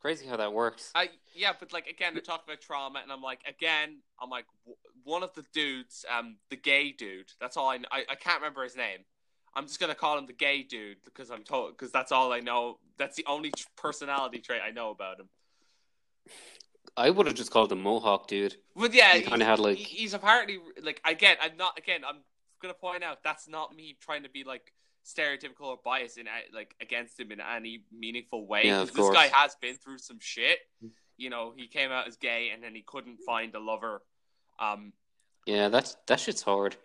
crazy 0.00 0.26
how 0.26 0.36
that 0.36 0.52
works. 0.52 0.90
I 0.94 1.10
yeah, 1.34 1.52
but 1.58 1.72
like 1.72 1.86
again, 1.86 2.14
they 2.14 2.20
talk 2.20 2.44
about 2.44 2.60
trauma, 2.60 3.00
and 3.02 3.12
I'm 3.12 3.22
like, 3.22 3.40
again, 3.46 3.98
I'm 4.20 4.30
like, 4.30 4.46
w- 4.64 4.76
one 5.04 5.22
of 5.22 5.32
the 5.34 5.44
dudes, 5.52 6.04
um, 6.16 6.36
the 6.48 6.56
gay 6.56 6.92
dude. 6.92 7.30
That's 7.40 7.56
all 7.56 7.68
I, 7.68 7.78
I 7.90 8.04
I 8.10 8.14
can't 8.14 8.40
remember 8.40 8.62
his 8.64 8.76
name. 8.76 9.00
I'm 9.54 9.66
just 9.66 9.80
gonna 9.80 9.94
call 9.94 10.16
him 10.18 10.26
the 10.26 10.32
gay 10.32 10.62
dude 10.62 10.98
because 11.04 11.30
I'm 11.30 11.42
told 11.42 11.72
because 11.72 11.90
that's 11.90 12.12
all 12.12 12.32
I 12.32 12.40
know. 12.40 12.78
That's 12.98 13.16
the 13.16 13.24
only 13.26 13.52
personality 13.76 14.38
trait 14.38 14.60
I 14.64 14.70
know 14.70 14.90
about 14.90 15.18
him. 15.18 15.28
I 16.96 17.10
would 17.10 17.26
have 17.26 17.34
just 17.36 17.50
called 17.50 17.72
him 17.72 17.82
Mohawk, 17.82 18.28
dude. 18.28 18.56
But 18.76 18.92
yeah, 18.92 19.14
He 19.14 19.22
kinda 19.22 19.44
had, 19.44 19.58
like- 19.58 19.78
he's 19.78 20.14
apparently 20.14 20.58
like 20.82 21.00
again. 21.04 21.36
I'm 21.40 21.56
not 21.56 21.78
again. 21.78 22.04
I'm 22.04 22.18
gonna 22.60 22.74
point 22.74 23.02
out 23.02 23.22
that's 23.22 23.48
not 23.48 23.74
me 23.74 23.96
trying 24.00 24.22
to 24.24 24.28
be 24.30 24.44
like 24.44 24.72
stereotypical 25.04 25.62
or 25.62 25.78
biased 25.84 26.18
in 26.18 26.28
like 26.52 26.74
against 26.80 27.18
him 27.18 27.32
in 27.32 27.40
any 27.40 27.84
meaningful 27.90 28.46
way. 28.46 28.66
Yeah, 28.66 28.80
'cause 28.80 28.90
of 28.90 28.94
this 28.96 29.10
guy 29.10 29.28
has 29.28 29.56
been 29.56 29.76
through 29.76 29.98
some 29.98 30.20
shit. 30.20 30.60
You 31.16 31.30
know, 31.30 31.52
he 31.56 31.68
came 31.68 31.90
out 31.90 32.06
as 32.06 32.16
gay 32.16 32.50
and 32.50 32.62
then 32.62 32.74
he 32.74 32.82
couldn't 32.82 33.18
find 33.18 33.54
a 33.54 33.60
lover. 33.60 34.02
Um, 34.58 34.92
Yeah, 35.46 35.68
that's 35.68 35.96
that 36.06 36.20
shit's 36.20 36.42
hard. 36.42 36.76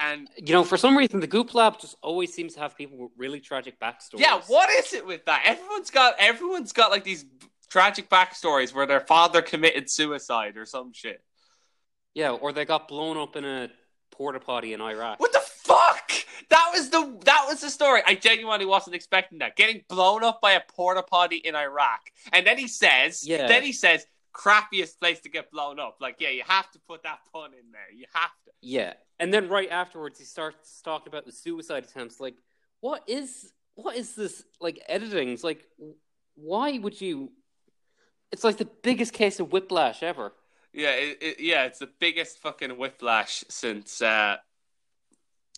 And 0.00 0.28
You 0.36 0.52
know, 0.54 0.64
for 0.64 0.76
some 0.76 0.96
reason, 0.96 1.20
the 1.20 1.26
Goop 1.26 1.54
Lab 1.54 1.78
just 1.80 1.96
always 2.02 2.32
seems 2.32 2.54
to 2.54 2.60
have 2.60 2.76
people 2.76 2.98
with 2.98 3.12
really 3.16 3.40
tragic 3.40 3.78
backstories. 3.78 4.20
yeah, 4.20 4.40
what 4.46 4.68
is 4.70 4.92
it 4.92 5.06
with 5.06 5.24
that? 5.26 5.42
Everyone's 5.44 5.90
got 5.90 6.14
everyone's 6.18 6.72
got 6.72 6.90
like 6.90 7.04
these 7.04 7.24
tragic 7.68 8.08
backstories 8.10 8.74
where 8.74 8.86
their 8.86 9.00
father 9.00 9.42
committed 9.42 9.88
suicide 9.90 10.56
or 10.56 10.64
some 10.66 10.92
shit. 10.92 11.22
Yeah, 12.14 12.30
or 12.30 12.52
they 12.52 12.64
got 12.64 12.88
blown 12.88 13.16
up 13.16 13.36
in 13.36 13.44
a 13.44 13.68
porta 14.10 14.40
potty 14.40 14.72
in 14.72 14.80
Iraq. 14.80 15.20
What 15.20 15.32
the 15.32 15.40
fuck? 15.40 16.10
That 16.48 16.70
was 16.74 16.90
the 16.90 17.18
that 17.24 17.44
was 17.48 17.60
the 17.60 17.70
story. 17.70 18.02
I 18.06 18.16
genuinely 18.16 18.66
wasn't 18.66 18.96
expecting 18.96 19.38
that. 19.38 19.54
Getting 19.54 19.82
blown 19.88 20.24
up 20.24 20.40
by 20.40 20.52
a 20.52 20.60
porta 20.60 21.02
potty 21.02 21.36
in 21.36 21.54
Iraq, 21.54 22.00
and 22.32 22.44
then 22.46 22.58
he 22.58 22.66
says, 22.66 23.24
Yeah. 23.26 23.46
then 23.46 23.62
he 23.62 23.72
says, 23.72 24.04
crappiest 24.32 24.98
place 24.98 25.20
to 25.20 25.28
get 25.28 25.50
blown 25.50 25.78
up. 25.78 25.98
Like, 26.00 26.16
yeah, 26.18 26.30
you 26.30 26.42
have 26.46 26.70
to 26.72 26.78
put 26.80 27.02
that 27.02 27.20
pun 27.32 27.52
in 27.52 27.72
there. 27.72 27.90
You 27.94 28.06
have 28.14 28.30
to. 28.44 28.50
Yeah, 28.62 28.94
and 29.18 29.32
then 29.32 29.48
right 29.48 29.70
afterwards, 29.70 30.18
he 30.18 30.24
starts 30.24 30.80
talking 30.82 31.08
about 31.08 31.26
the 31.26 31.32
suicide 31.32 31.84
attempts. 31.84 32.20
Like, 32.20 32.36
what 32.80 33.02
is 33.08 33.52
what 33.74 33.96
is 33.96 34.14
this 34.14 34.44
like 34.60 34.82
editing? 34.88 35.30
It's 35.30 35.44
like, 35.44 35.64
why 36.34 36.78
would 36.78 37.00
you? 37.00 37.32
It's 38.32 38.44
like 38.44 38.58
the 38.58 38.68
biggest 38.82 39.12
case 39.12 39.40
of 39.40 39.52
whiplash 39.52 40.02
ever. 40.02 40.32
Yeah, 40.72 40.92
it, 40.92 41.18
it, 41.20 41.40
yeah, 41.40 41.64
it's 41.64 41.80
the 41.80 41.90
biggest 41.98 42.38
fucking 42.38 42.70
whiplash 42.70 43.44
since 43.48 44.00
uh, 44.00 44.36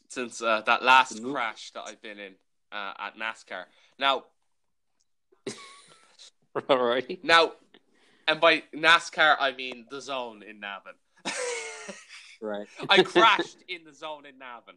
since 0.08 0.40
uh, 0.40 0.62
that 0.66 0.82
last 0.82 1.22
crash 1.22 1.70
that 1.72 1.82
I've 1.86 2.00
been 2.00 2.18
in 2.18 2.34
uh, 2.70 2.92
at 2.98 3.16
NASCAR. 3.16 3.64
Now, 3.98 4.24
All 6.68 6.82
right. 6.82 7.22
now, 7.24 7.52
and 8.32 8.40
by 8.40 8.62
NASCAR 8.74 9.36
I 9.38 9.52
mean 9.52 9.86
the 9.90 10.00
zone 10.00 10.42
in 10.42 10.60
Navan. 10.60 10.96
Right. 12.40 12.66
I 12.90 13.04
crashed 13.04 13.58
in 13.68 13.84
the 13.84 13.92
zone 13.92 14.26
in 14.26 14.36
Navan. 14.36 14.74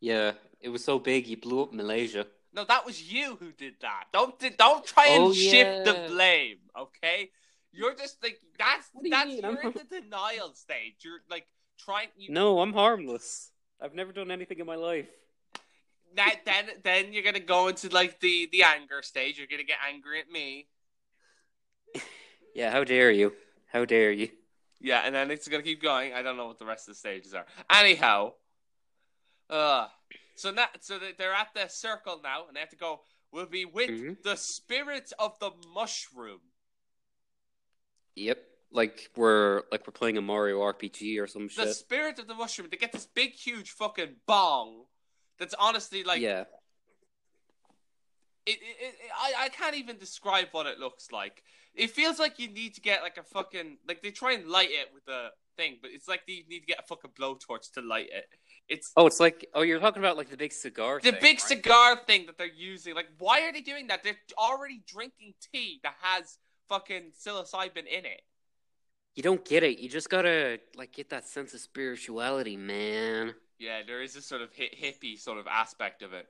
yeah, 0.00 0.32
it 0.58 0.70
was 0.70 0.82
so 0.82 0.98
big 0.98 1.26
you 1.26 1.36
blew 1.36 1.60
up 1.62 1.72
Malaysia. 1.72 2.26
No, 2.54 2.64
that 2.64 2.86
was 2.86 3.12
you 3.12 3.36
who 3.38 3.52
did 3.52 3.74
that. 3.82 4.04
Don't 4.10 4.34
don't 4.56 4.84
try 4.86 5.06
and 5.08 5.24
Oh, 5.24 5.32
shift 5.34 5.84
the 5.84 6.06
blame, 6.08 6.58
okay? 6.78 7.28
You're 7.72 7.94
just 7.94 8.22
like 8.22 8.40
that's 8.58 8.88
What 8.94 9.02
do 9.02 9.08
you 9.10 9.14
that's 9.14 9.28
mean? 9.28 9.42
you're 9.42 9.58
I'm- 9.64 9.66
in 9.66 9.72
the 9.90 10.00
denial 10.00 10.54
stage. 10.54 10.96
You're 11.04 11.20
like 11.30 11.46
trying. 11.78 12.08
You, 12.16 12.32
No, 12.32 12.60
I'm 12.60 12.72
harmless. 12.72 13.50
I've 13.78 13.94
never 13.94 14.12
done 14.12 14.30
anything 14.30 14.58
in 14.60 14.66
my 14.66 14.76
life. 14.76 15.10
that, 16.16 16.36
then 16.46 16.64
then 16.84 17.12
you're 17.12 17.22
gonna 17.22 17.38
go 17.56 17.68
into 17.68 17.90
like 17.90 18.18
the 18.20 18.48
the 18.50 18.62
anger 18.62 19.02
stage. 19.02 19.36
You're 19.36 19.46
gonna 19.46 19.62
get 19.74 19.76
angry 19.86 20.20
at 20.20 20.30
me. 20.30 20.68
Yeah, 22.58 22.72
how 22.72 22.82
dare 22.82 23.12
you? 23.12 23.34
How 23.66 23.84
dare 23.84 24.10
you? 24.10 24.30
Yeah, 24.80 25.02
and 25.04 25.14
then 25.14 25.30
it's 25.30 25.46
gonna 25.46 25.62
keep 25.62 25.80
going. 25.80 26.12
I 26.12 26.22
don't 26.22 26.36
know 26.36 26.48
what 26.48 26.58
the 26.58 26.66
rest 26.66 26.88
of 26.88 26.94
the 26.94 26.98
stages 26.98 27.32
are. 27.32 27.46
Anyhow, 27.70 28.32
uh, 29.48 29.86
so 30.34 30.50
now 30.50 30.66
so 30.80 30.98
they- 30.98 31.12
they're 31.12 31.32
at 31.32 31.54
the 31.54 31.68
circle 31.68 32.20
now, 32.20 32.48
and 32.48 32.56
they 32.56 32.60
have 32.60 32.70
to 32.70 32.76
go. 32.76 33.04
We'll 33.30 33.46
be 33.46 33.64
with 33.64 33.90
Mhm. 33.90 34.22
the 34.24 34.34
spirit 34.34 35.12
of 35.20 35.38
the 35.38 35.52
mushroom. 35.68 36.40
Yep. 38.16 38.44
Like 38.72 39.08
we're 39.14 39.62
like 39.70 39.86
we're 39.86 39.92
playing 39.92 40.16
a 40.18 40.20
Mario 40.20 40.60
RPG 40.60 41.20
or 41.20 41.28
some 41.28 41.46
The 41.46 41.52
shit. 41.52 41.64
The 41.64 41.74
spirit 41.74 42.18
of 42.18 42.26
the 42.26 42.34
mushroom. 42.34 42.68
They 42.70 42.76
get 42.76 42.90
this 42.90 43.06
big, 43.06 43.34
huge 43.34 43.70
fucking 43.70 44.22
bong. 44.26 44.88
That's 45.38 45.54
honestly 45.54 46.02
like 46.02 46.20
yeah. 46.20 46.46
it, 48.46 48.58
it, 48.60 48.76
it, 48.80 48.94
I, 49.14 49.44
I 49.44 49.48
can't 49.50 49.76
even 49.76 49.96
describe 49.98 50.48
what 50.52 50.66
it 50.66 50.80
looks 50.80 51.12
like. 51.12 51.44
It 51.78 51.90
feels 51.90 52.18
like 52.18 52.38
you 52.38 52.48
need 52.48 52.74
to 52.74 52.80
get 52.80 53.02
like 53.02 53.16
a 53.18 53.22
fucking 53.22 53.78
like 53.86 54.02
they 54.02 54.10
try 54.10 54.32
and 54.34 54.48
light 54.48 54.70
it 54.70 54.88
with 54.92 55.06
a 55.08 55.30
thing, 55.56 55.78
but 55.80 55.90
it's 55.92 56.08
like 56.08 56.22
you 56.26 56.42
need 56.48 56.60
to 56.60 56.66
get 56.66 56.80
a 56.80 56.82
fucking 56.86 57.12
blowtorch 57.18 57.72
to 57.74 57.80
light 57.82 58.08
it. 58.12 58.26
It's 58.68 58.92
Oh, 58.96 59.06
it's 59.06 59.20
like 59.20 59.46
oh, 59.54 59.62
you're 59.62 59.80
talking 59.80 60.02
about 60.02 60.16
like 60.16 60.28
the 60.30 60.36
big 60.36 60.52
cigar. 60.52 61.00
the 61.02 61.12
thing, 61.12 61.20
big 61.20 61.36
right? 61.36 61.40
cigar 61.40 61.96
thing 62.06 62.26
that 62.26 62.36
they're 62.36 62.46
using. 62.46 62.94
Like, 62.94 63.08
why 63.18 63.42
are 63.42 63.52
they 63.52 63.60
doing 63.60 63.86
that? 63.88 64.02
They're 64.02 64.16
already 64.36 64.82
drinking 64.86 65.34
tea 65.52 65.80
that 65.84 65.94
has 66.00 66.38
fucking 66.68 67.12
psilocybin 67.24 67.86
in 67.86 68.04
it. 68.04 68.22
You 69.14 69.22
don't 69.22 69.44
get 69.44 69.62
it. 69.62 69.78
You 69.78 69.88
just 69.88 70.10
gotta 70.10 70.60
like 70.76 70.92
get 70.92 71.10
that 71.10 71.26
sense 71.26 71.54
of 71.54 71.60
spirituality, 71.60 72.56
man. 72.56 73.34
Yeah, 73.58 73.80
there 73.86 74.02
is 74.02 74.14
a 74.16 74.22
sort 74.22 74.42
of 74.42 74.50
hi- 74.56 74.70
hippie 74.80 75.18
sort 75.18 75.38
of 75.38 75.46
aspect 75.46 76.02
of 76.02 76.12
it. 76.12 76.26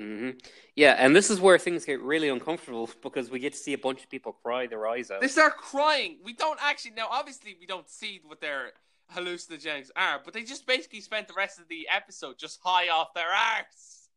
Hmm 0.00 0.30
Yeah, 0.76 0.96
and 0.98 1.14
this 1.14 1.30
is 1.30 1.40
where 1.40 1.58
things 1.58 1.84
get 1.84 2.00
really 2.00 2.28
uncomfortable 2.28 2.88
because 3.02 3.30
we 3.30 3.38
get 3.38 3.52
to 3.52 3.58
see 3.58 3.74
a 3.74 3.78
bunch 3.78 4.02
of 4.02 4.10
people 4.10 4.32
cry 4.32 4.66
their 4.66 4.86
eyes 4.88 5.10
out. 5.10 5.20
They 5.20 5.28
start 5.28 5.56
crying. 5.58 6.18
We 6.24 6.32
don't 6.32 6.58
actually 6.62 6.92
now. 6.92 7.08
Obviously, 7.10 7.56
we 7.60 7.66
don't 7.66 7.88
see 7.88 8.20
what 8.24 8.40
their 8.40 8.72
hallucinogenics 9.14 9.90
are, 9.96 10.20
but 10.24 10.32
they 10.32 10.42
just 10.42 10.66
basically 10.66 11.00
spent 11.00 11.28
the 11.28 11.34
rest 11.34 11.58
of 11.58 11.68
the 11.68 11.86
episode 11.94 12.38
just 12.38 12.60
high 12.64 12.88
off 12.88 13.12
their 13.14 13.28
arse. 13.28 14.08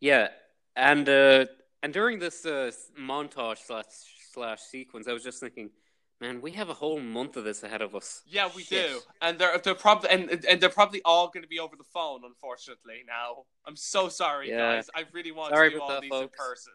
Yeah, 0.00 0.28
and 0.76 1.08
uh, 1.08 1.46
and 1.82 1.92
during 1.92 2.18
this 2.20 2.46
uh, 2.46 2.70
montage 2.98 3.58
slash 3.66 3.86
slash 4.32 4.60
sequence, 4.60 5.08
I 5.08 5.12
was 5.12 5.24
just 5.24 5.40
thinking, 5.40 5.70
man, 6.20 6.40
we 6.40 6.52
have 6.52 6.68
a 6.68 6.74
whole 6.74 7.00
month 7.00 7.36
of 7.36 7.44
this 7.44 7.62
ahead 7.62 7.82
of 7.82 7.94
us. 7.94 8.22
Yeah, 8.26 8.48
we 8.54 8.62
Shit. 8.62 8.88
do, 8.88 9.00
and 9.22 9.38
they're 9.38 9.58
they're 9.58 9.74
probably 9.74 10.10
and 10.10 10.44
and 10.48 10.60
they're 10.60 10.68
probably 10.68 11.00
all 11.04 11.28
going 11.28 11.42
to 11.42 11.48
be 11.48 11.58
over 11.58 11.76
the 11.76 11.84
phone. 11.84 12.20
Unfortunately, 12.24 13.02
now 13.06 13.44
I'm 13.66 13.76
so 13.76 14.08
sorry, 14.08 14.48
Yeah. 14.50 14.76
guys. 14.76 14.90
I 14.94 15.04
really 15.12 15.32
want 15.32 15.54
Sorry 15.54 15.70
to 15.70 15.76
do 15.76 15.82
all 15.82 15.88
that, 15.88 16.02
these 16.02 16.12
in 16.12 16.28
person. 16.28 16.72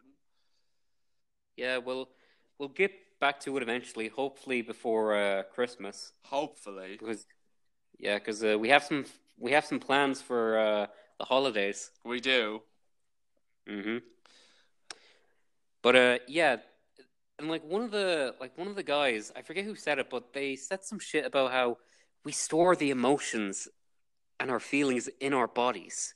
Yeah, 1.58 1.78
we'll 1.78 2.10
we'll 2.58 2.70
get 2.70 2.92
back 3.20 3.40
to 3.42 3.56
it 3.58 3.64
eventually, 3.64 4.08
hopefully 4.08 4.62
before 4.62 5.16
uh, 5.16 5.44
Christmas, 5.54 6.12
Hopefully, 6.24 6.98
because 7.00 7.26
yeah, 7.98 8.16
because 8.18 8.44
uh, 8.44 8.58
we 8.60 8.70
have 8.70 8.84
some 8.84 9.06
we 9.38 9.52
have 9.52 9.66
some 9.66 9.80
plans 9.80 10.22
for 10.22 10.58
uh, 10.58 10.88
the 11.20 11.26
holidays. 11.26 11.92
we 12.04 12.20
do. 12.20 12.62
Mm 13.70 13.84
hmm 13.84 13.98
But 15.82 15.96
uh, 15.96 16.18
yeah, 16.28 16.58
and 17.40 17.48
like 17.50 17.64
one 17.64 17.82
of 17.82 17.92
the 17.92 18.36
like 18.40 18.58
one 18.58 18.68
of 18.68 18.76
the 18.76 18.84
guys, 18.84 19.32
I 19.36 19.42
forget 19.42 19.66
who 19.66 19.76
said 19.76 20.00
it, 20.00 20.10
but 20.10 20.34
they 20.34 20.56
said 20.56 20.84
some 20.84 21.00
shit 21.00 21.26
about 21.26 21.52
how 21.52 21.78
we 22.24 22.32
store 22.32 22.76
the 22.76 22.92
emotions 22.92 23.68
and 24.40 24.50
our 24.52 24.60
feelings 24.60 25.10
in 25.20 25.34
our 25.34 25.48
bodies. 25.48 26.14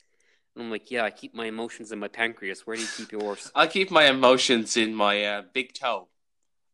And 0.55 0.65
I'm 0.65 0.71
like, 0.71 0.89
yeah, 0.91 1.03
I 1.03 1.11
keep 1.11 1.33
my 1.35 1.45
emotions 1.45 1.91
in 1.91 1.99
my 1.99 2.07
pancreas. 2.07 2.65
Where 2.65 2.75
do 2.75 2.81
you 2.81 2.87
keep 2.97 3.11
yours? 3.11 3.51
I 3.55 3.67
keep 3.67 3.91
my 3.91 4.05
emotions 4.05 4.75
in 4.77 4.93
my 4.95 5.23
uh, 5.23 5.43
big 5.53 5.73
toe 5.73 6.07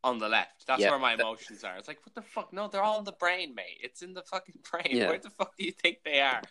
on 0.04 0.18
the 0.20 0.30
left. 0.30 0.66
That's 0.68 0.82
Yeah, 0.82 0.92
where 0.92 1.00
my 1.00 1.16
that- 1.16 1.22
emotions 1.24 1.64
are. 1.64 1.76
It's 1.78 1.88
like, 1.88 2.00
what 2.06 2.16
the 2.16 2.22
fuck? 2.22 2.54
No, 2.54 2.68
they're 2.68 2.82
all 2.84 3.00
in 3.00 3.04
the 3.06 3.12
brain, 3.12 3.54
mate. 3.56 3.80
It's 3.84 4.02
in 4.02 4.14
the 4.14 4.22
fucking 4.22 4.60
brain. 4.72 4.88
Yeah. 4.92 5.10
Where 5.10 5.18
the 5.20 5.30
fuck 5.32 5.56
do 5.58 5.66
you 5.66 5.72
think 5.72 5.98
they 6.06 6.22
are? 6.22 6.42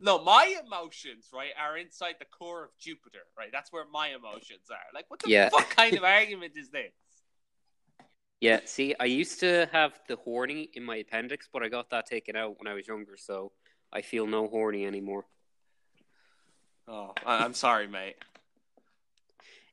No, 0.00 0.22
my 0.22 0.54
emotions, 0.64 1.28
right, 1.34 1.50
are 1.60 1.76
inside 1.78 2.14
the 2.18 2.26
core 2.26 2.64
of 2.64 2.70
Jupiter, 2.78 3.20
right? 3.36 3.48
That's 3.50 3.72
where 3.72 3.84
my 3.92 4.08
emotions 4.08 4.70
are. 4.70 4.76
Like, 4.94 5.06
what 5.08 5.20
the 5.20 5.30
Yeah. 5.30 5.48
fuck 5.48 5.68
kind 5.70 5.96
of 5.96 6.04
argument 6.18 6.52
is 6.56 6.70
this? 6.70 6.92
Yeah, 8.40 8.60
see, 8.64 8.94
I 9.00 9.06
used 9.06 9.40
to 9.40 9.68
have 9.72 9.98
the 10.06 10.16
horny 10.16 10.70
in 10.74 10.84
my 10.84 10.96
appendix, 10.96 11.48
but 11.52 11.62
I 11.62 11.68
got 11.68 11.90
that 11.90 12.06
taken 12.06 12.36
out 12.36 12.56
when 12.58 12.68
I 12.68 12.74
was 12.74 12.86
younger, 12.86 13.16
so 13.16 13.50
I 13.92 14.02
feel 14.02 14.26
no 14.26 14.46
horny 14.46 14.86
anymore. 14.86 15.26
Oh, 16.86 17.12
I- 17.26 17.44
I'm 17.44 17.54
sorry, 17.54 17.88
mate. 17.88 18.16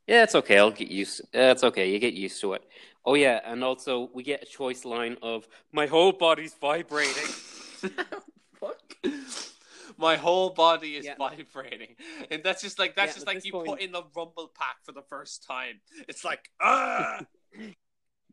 Yeah, 0.07 0.23
it's 0.23 0.35
okay. 0.35 0.57
I'll 0.57 0.71
get 0.71 0.89
used. 0.89 1.21
Uh, 1.33 1.51
it's 1.53 1.63
okay. 1.63 1.89
You 1.91 1.99
get 1.99 2.13
used 2.13 2.39
to 2.41 2.53
it. 2.53 2.63
Oh 3.05 3.13
yeah, 3.15 3.39
and 3.43 3.63
also 3.63 4.09
we 4.13 4.23
get 4.23 4.43
a 4.43 4.45
choice 4.45 4.83
line 4.85 5.17
of 5.21 5.47
"My 5.71 5.85
whole 5.87 6.11
body's 6.11 6.53
vibrating." 6.55 7.13
Fuck. 8.59 8.81
My 9.97 10.15
whole 10.17 10.49
body 10.51 10.95
is 10.97 11.05
Yeah. 11.05 11.15
vibrating, 11.17 11.95
and 12.29 12.43
that's 12.43 12.61
just 12.61 12.77
like 12.77 12.95
that's 12.95 13.09
Yeah, 13.11 13.13
just 13.15 13.27
like 13.27 13.45
you 13.45 13.51
point- 13.51 13.67
put 13.67 13.79
in 13.81 13.91
the 13.93 14.03
rumble 14.15 14.51
pack 14.55 14.77
for 14.83 14.91
the 14.91 15.03
first 15.03 15.43
time. 15.47 15.79
It's 16.07 16.23
like, 16.25 16.49
ah. 16.61 17.21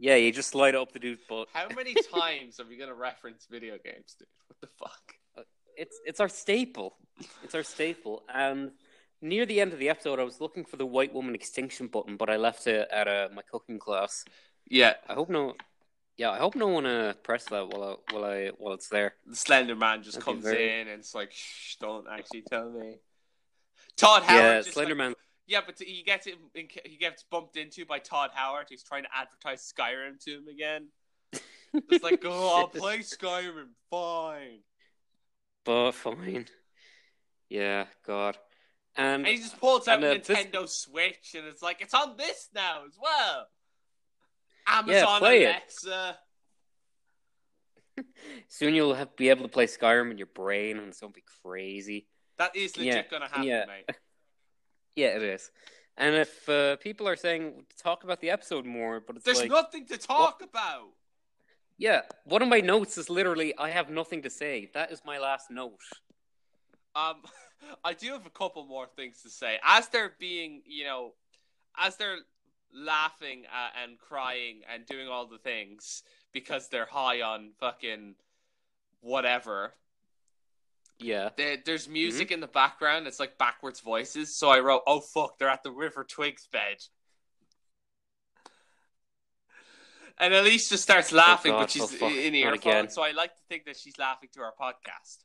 Yeah, 0.02 0.16
you 0.16 0.32
just 0.32 0.52
light 0.56 0.74
up 0.74 0.90
the 0.90 0.98
dude's 0.98 1.22
butt. 1.28 1.46
How 1.52 1.68
many 1.76 1.94
times 2.14 2.58
are 2.58 2.66
we 2.66 2.76
gonna 2.76 2.92
reference 2.92 3.46
video 3.48 3.78
games, 3.82 4.16
dude? 4.18 4.26
What 4.48 4.60
the 4.60 4.66
fuck? 4.66 5.14
It's 5.76 5.98
it's 6.04 6.18
our 6.18 6.28
staple. 6.28 6.96
It's 7.44 7.54
our 7.54 7.62
staple. 7.62 8.24
And 8.34 8.72
near 9.20 9.46
the 9.46 9.60
end 9.60 9.72
of 9.72 9.78
the 9.78 9.88
episode, 9.90 10.18
I 10.18 10.24
was 10.24 10.40
looking 10.40 10.64
for 10.64 10.76
the 10.76 10.84
white 10.84 11.14
woman 11.14 11.36
extinction 11.36 11.86
button, 11.86 12.16
but 12.16 12.28
I 12.28 12.36
left 12.36 12.66
it 12.66 12.88
at 12.90 13.06
uh, 13.06 13.28
my 13.32 13.42
cooking 13.42 13.78
class. 13.78 14.24
Yeah, 14.68 14.94
I 15.08 15.14
hope 15.14 15.30
no. 15.30 15.54
Yeah, 16.18 16.30
I 16.30 16.38
hope 16.38 16.56
no 16.56 16.66
one 16.66 16.84
uh, 16.84 17.14
press 17.22 17.44
that 17.44 17.68
while 17.68 17.84
I, 18.10 18.12
while 18.12 18.24
I 18.24 18.48
while 18.58 18.74
it's 18.74 18.88
there. 18.88 19.14
the 19.24 19.36
Slender 19.36 19.76
Man 19.76 20.02
just 20.02 20.16
That'd 20.18 20.24
comes 20.26 20.44
very- 20.44 20.80
in 20.80 20.88
and 20.88 20.98
it's 20.98 21.14
like, 21.14 21.30
shh, 21.32 21.76
don't 21.76 22.06
actually 22.10 22.42
tell 22.42 22.68
me. 22.70 22.96
Todd 23.96 24.24
Howard. 24.24 24.42
yeah, 24.42 24.60
just 24.62 24.76
Slenderman. 24.76 25.08
Like, 25.08 25.16
yeah, 25.46 25.60
but 25.64 25.78
he 25.78 26.02
gets 26.04 26.26
it. 26.26 26.34
He 26.54 26.96
gets 26.96 27.24
bumped 27.24 27.56
into 27.56 27.84
by 27.84 27.98
Todd 27.98 28.30
Howard. 28.34 28.66
He's 28.68 28.82
trying 28.82 29.04
to 29.04 29.08
advertise 29.14 29.72
Skyrim 29.72 30.22
to 30.24 30.38
him 30.38 30.48
again. 30.48 30.88
It's 31.90 32.04
like, 32.04 32.22
oh, 32.24 32.58
I'll 32.60 32.68
play 32.68 32.98
Skyrim. 32.98 33.70
Fine. 33.90 34.60
but 35.64 35.92
fine. 35.92 36.46
Yeah, 37.48 37.86
God. 38.06 38.38
And 38.96 39.26
And 39.26 39.26
he 39.26 39.38
just 39.38 39.58
pulls 39.58 39.88
out 39.88 40.02
And, 40.02 40.04
uh, 40.04 40.08
a 40.08 40.18
Nintendo 40.18 40.68
Switch, 40.68 41.34
and 41.34 41.46
it's 41.46 41.62
like 41.62 41.80
it's 41.80 41.94
on 41.94 42.16
this 42.16 42.48
now 42.54 42.84
as 42.86 42.96
well. 43.00 43.46
Amazon 44.66 45.18
play 45.18 45.42
it. 45.44 45.48
Alexa. 45.48 46.18
soon 48.48 48.74
you'll 48.74 48.94
have, 48.94 49.16
be 49.16 49.28
able 49.28 49.42
to 49.42 49.48
play 49.48 49.66
Skyrim 49.66 50.10
in 50.10 50.18
your 50.18 50.28
brain, 50.28 50.78
and 50.78 50.88
it's 50.88 51.00
gonna 51.00 51.12
be 51.12 51.24
crazy. 51.42 52.06
That 52.38 52.56
is 52.56 52.76
legit 52.76 52.94
Yeah, 52.94 53.02
gonna 53.10 53.28
happen, 53.28 53.44
yeah. 53.44 53.64
mate. 53.66 53.96
Yeah, 54.96 55.16
it 55.16 55.22
is. 55.22 55.50
And 55.96 56.16
if 56.16 56.48
uh, 56.48 56.76
people 56.76 57.06
are 57.08 57.16
saying 57.16 57.64
talk 57.82 58.04
about 58.04 58.20
the 58.20 58.30
episode 58.30 58.64
more, 58.64 59.00
but 59.00 59.16
it's 59.16 59.24
There's 59.24 59.40
like, 59.40 59.50
nothing 59.50 59.86
to 59.86 59.98
talk 59.98 60.42
about. 60.42 60.88
yeah, 61.78 62.02
one 62.24 62.42
of 62.42 62.48
my 62.48 62.60
notes 62.60 62.96
is 62.96 63.10
literally 63.10 63.56
I 63.58 63.70
have 63.70 63.90
nothing 63.90 64.22
to 64.22 64.30
say. 64.30 64.70
That 64.74 64.90
is 64.90 65.02
my 65.04 65.18
last 65.18 65.50
note. 65.50 65.80
Um, 66.94 67.16
I 67.84 67.92
do 67.92 68.12
have 68.12 68.26
a 68.26 68.30
couple 68.30 68.64
more 68.66 68.86
things 68.96 69.22
to 69.22 69.30
say. 69.30 69.58
As 69.62 69.88
they're 69.88 70.12
being, 70.18 70.62
you 70.66 70.84
know, 70.84 71.12
as 71.78 71.96
they're 71.96 72.18
laughing 72.74 73.44
uh, 73.52 73.70
and 73.82 73.98
crying 73.98 74.62
and 74.72 74.86
doing 74.86 75.08
all 75.08 75.26
the 75.26 75.38
things 75.38 76.02
because 76.32 76.68
they're 76.68 76.86
high 76.86 77.20
on 77.20 77.50
fucking 77.60 78.14
whatever. 79.00 79.74
Yeah, 81.02 81.30
There, 81.36 81.58
there's 81.64 81.84
mm-hmm. 81.84 81.92
music 81.92 82.30
in 82.30 82.40
the 82.40 82.46
background. 82.46 83.06
It's 83.06 83.20
like 83.20 83.38
backwards 83.38 83.80
voices. 83.80 84.36
So 84.36 84.50
I 84.50 84.60
wrote, 84.60 84.82
"Oh 84.86 85.00
fuck, 85.00 85.38
they're 85.38 85.48
at 85.48 85.62
the 85.62 85.70
River 85.70 86.04
Twigs 86.04 86.48
bed." 86.52 86.78
And 90.18 90.34
Elise 90.34 90.68
just 90.68 90.82
starts 90.82 91.10
laughing, 91.10 91.52
God, 91.52 91.60
but 91.60 91.70
she's 91.70 92.02
oh, 92.02 92.08
in 92.08 92.34
earphone, 92.34 92.54
again. 92.54 92.90
so 92.90 93.02
I 93.02 93.12
like 93.12 93.34
to 93.34 93.42
think 93.48 93.64
that 93.64 93.76
she's 93.76 93.98
laughing 93.98 94.28
to 94.34 94.42
our 94.42 94.52
podcast. 94.60 95.24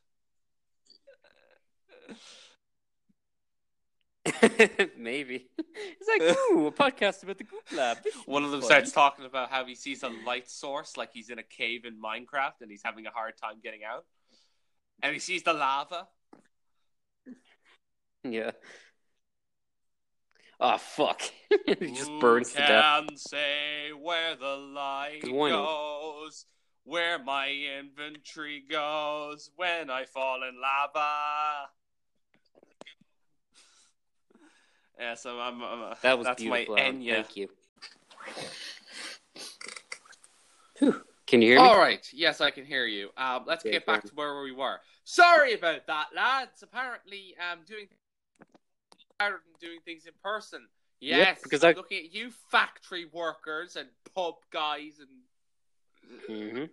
Maybe. 4.98 5.48
It's 5.56 6.08
like, 6.08 6.22
ooh, 6.50 6.66
a 6.66 6.72
podcast 6.72 7.22
about 7.22 7.38
the 7.38 7.44
Goop 7.44 7.62
Lab. 7.74 7.98
One 8.26 8.44
of 8.44 8.50
them 8.50 8.60
fun. 8.60 8.68
starts 8.68 8.92
talking 8.92 9.24
about 9.24 9.50
how 9.50 9.64
he 9.64 9.74
sees 9.74 10.02
a 10.02 10.08
light 10.26 10.50
source, 10.50 10.96
like 10.96 11.10
he's 11.12 11.30
in 11.30 11.38
a 11.38 11.42
cave 11.42 11.84
in 11.84 12.00
Minecraft, 12.00 12.60
and 12.60 12.70
he's 12.70 12.82
having 12.84 13.06
a 13.06 13.10
hard 13.10 13.34
time 13.40 13.56
getting 13.62 13.80
out. 13.84 14.04
And 15.02 15.12
he 15.14 15.18
sees 15.20 15.42
the 15.42 15.52
lava. 15.52 16.08
Yeah. 18.24 18.50
Oh, 20.60 20.76
fuck. 20.76 21.22
he 21.66 21.92
just 21.92 22.10
Who 22.10 22.20
burns 22.20 22.50
to 22.52 22.58
death. 22.58 23.06
can 23.06 23.16
say 23.16 23.90
where 23.92 24.34
the 24.34 24.56
light 24.56 25.20
why 25.28 25.50
goes, 25.50 26.46
where 26.84 27.22
my 27.22 27.48
inventory 27.78 28.64
goes 28.68 29.50
when 29.54 29.88
I 29.88 30.04
fall 30.04 30.42
in 30.42 30.60
lava? 30.60 31.68
Yeah, 34.98 35.14
so 35.14 35.38
I'm. 35.38 35.62
I'm 35.62 35.82
uh, 35.82 35.94
That 36.02 36.18
was 36.18 36.26
that's 36.26 36.42
beautiful. 36.42 36.74
my 36.74 36.82
Alan. 36.82 37.00
Enya. 37.02 37.14
Thank 37.14 37.36
you. 37.36 37.48
Whew. 40.80 41.02
Can 41.28 41.42
you 41.42 41.48
hear 41.52 41.60
me? 41.60 41.68
All 41.68 41.78
right. 41.78 42.08
Yes, 42.12 42.40
I 42.40 42.50
can 42.50 42.64
hear 42.64 42.86
you. 42.86 43.10
Um, 43.18 43.44
let's 43.46 43.62
Okay, 43.62 43.72
get 43.72 43.84
back 43.86 44.02
to 44.04 44.14
where 44.14 44.40
we 44.42 44.50
were. 44.52 44.80
Sorry 45.04 45.52
about 45.52 45.86
that, 45.86 46.06
lads. 46.16 46.62
Apparently, 46.62 47.36
um, 47.52 47.58
doing 47.66 47.86
rather 49.20 49.34
than 49.44 49.68
doing 49.68 49.78
things 49.84 50.06
in 50.06 50.12
person. 50.24 50.66
Yep, 51.00 51.18
Yes, 51.18 51.40
because 51.42 51.62
I'm 51.64 51.74
I- 51.74 51.76
looking 51.76 51.98
at 52.06 52.14
you, 52.14 52.30
factory 52.50 53.04
workers 53.12 53.76
and 53.76 53.88
pub 54.14 54.36
guys, 54.50 55.00
and 55.00 56.48
hmm 56.54 56.64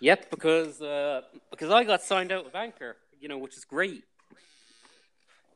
Yep, 0.00 0.30
because 0.30 0.82
uh, 0.82 1.22
because 1.50 1.70
I 1.70 1.84
got 1.84 2.02
signed 2.02 2.32
out 2.32 2.46
of 2.46 2.54
Anchor, 2.54 2.96
you 3.18 3.28
know, 3.28 3.38
which 3.38 3.56
is 3.56 3.64
great. 3.64 4.04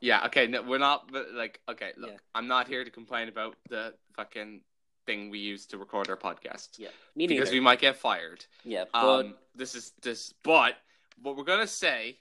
yeah. 0.00 0.24
Okay, 0.26 0.46
no, 0.46 0.62
we're 0.62 0.78
not. 0.78 1.10
But 1.12 1.32
like, 1.32 1.60
okay, 1.68 1.92
look, 1.98 2.10
Yeah. 2.10 2.16
I'm 2.34 2.46
not 2.48 2.68
here 2.68 2.84
to 2.84 2.90
complain 2.90 3.28
about 3.28 3.56
the 3.68 3.94
fucking 4.16 4.60
thing 5.06 5.30
we 5.30 5.38
use 5.38 5.66
to 5.66 5.78
record 5.78 6.08
our 6.10 6.16
podcast 6.16 6.78
Yeah, 6.78 6.88
me 7.14 7.26
because 7.26 7.50
we 7.50 7.60
might 7.60 7.80
get 7.80 7.96
fired. 7.96 8.44
Yeah, 8.64 8.84
but 8.92 9.26
Um, 9.26 9.34
this 9.54 9.74
is 9.74 9.92
this, 10.02 10.32
but 10.42 10.76
what 11.22 11.36
we're 11.36 11.44
gonna 11.44 11.66
say 11.66 12.18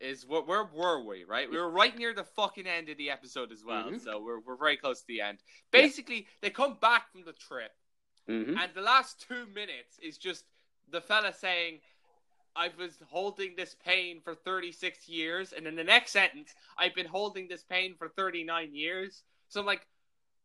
is 0.00 0.26
what 0.26 0.46
where 0.46 0.64
were 0.64 1.02
we? 1.04 1.24
Right, 1.24 1.50
we 1.50 1.56
were 1.56 1.70
right 1.70 1.96
near 1.96 2.12
the 2.14 2.24
fucking 2.24 2.66
end 2.66 2.88
of 2.88 2.96
the 2.98 3.10
episode 3.10 3.52
as 3.52 3.64
well, 3.64 3.90
Mhm. 3.90 4.02
so 4.02 4.20
we're 4.20 4.40
we're 4.40 4.56
very 4.56 4.76
close 4.76 5.00
to 5.00 5.06
the 5.06 5.20
end. 5.20 5.42
Yeah. 5.72 5.80
Basically, 5.82 6.28
they 6.40 6.50
come 6.50 6.74
back 6.74 7.10
from 7.10 7.24
the 7.24 7.32
trip, 7.32 7.72
Mhm. 8.28 8.58
and 8.58 8.74
the 8.74 8.82
last 8.82 9.20
two 9.26 9.46
minutes 9.46 9.98
is 9.98 10.18
just 10.18 10.44
the 10.88 11.00
fella 11.00 11.32
saying. 11.32 11.80
I 12.56 12.68
was 12.68 13.00
holding 13.08 13.56
this 13.56 13.74
pain 13.74 14.20
for 14.20 14.32
36 14.32 15.08
years, 15.08 15.52
and 15.52 15.66
in 15.66 15.74
the 15.74 15.82
next 15.82 16.12
sentence, 16.12 16.54
I've 16.78 16.94
been 16.94 17.04
holding 17.06 17.48
this 17.48 17.64
pain 17.64 17.96
for 17.96 18.08
39 18.08 18.72
years. 18.72 19.24
So 19.48 19.58
I'm 19.58 19.66
like, 19.66 19.88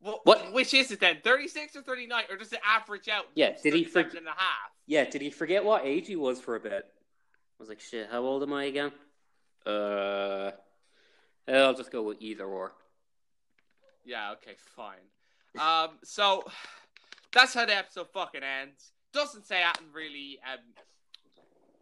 what? 0.02 0.26
What? 0.26 0.54
Which 0.54 0.74
is 0.74 0.92
it 0.92 1.00
then? 1.00 1.18
36 1.24 1.76
or 1.76 1.82
39, 1.82 2.24
or 2.30 2.38
does 2.38 2.54
it 2.54 2.60
average 2.66 3.08
out? 3.10 3.26
Yeah, 3.36 3.52
did 3.62 3.74
he 3.74 3.84
37 3.84 4.12
for- 4.12 4.18
and 4.18 4.28
a 4.28 4.32
half? 4.32 4.72
yeah, 4.88 5.06
did 5.06 5.22
he 5.22 5.30
forget 5.30 5.64
what 5.64 5.86
age 5.86 6.08
he 6.08 6.16
was 6.16 6.40
for 6.40 6.56
a 6.56 6.60
bit? 6.60 6.86
I 6.86 7.60
was 7.60 7.70
like, 7.70 7.80
shit, 7.82 8.08
how 8.10 8.22
old 8.22 8.42
am 8.44 8.54
I 8.54 8.66
again? 8.66 8.92
Uh, 9.66 10.52
I'll 11.48 11.74
just 11.74 11.92
go 11.92 12.02
with 12.04 12.18
either 12.22 12.46
or. 12.46 12.72
Yeah, 14.06 14.32
okay, 14.34 14.56
fine. 14.76 14.98
Um, 15.60 15.98
so 16.04 16.46
that's 17.34 17.54
how 17.54 17.66
the 17.66 17.76
episode 17.76 18.08
fucking 18.14 18.42
ends. 18.44 18.92
Doesn't 19.14 19.46
say 19.46 19.62
anything 19.62 19.88
really. 19.94 20.40
Um, 20.52 20.60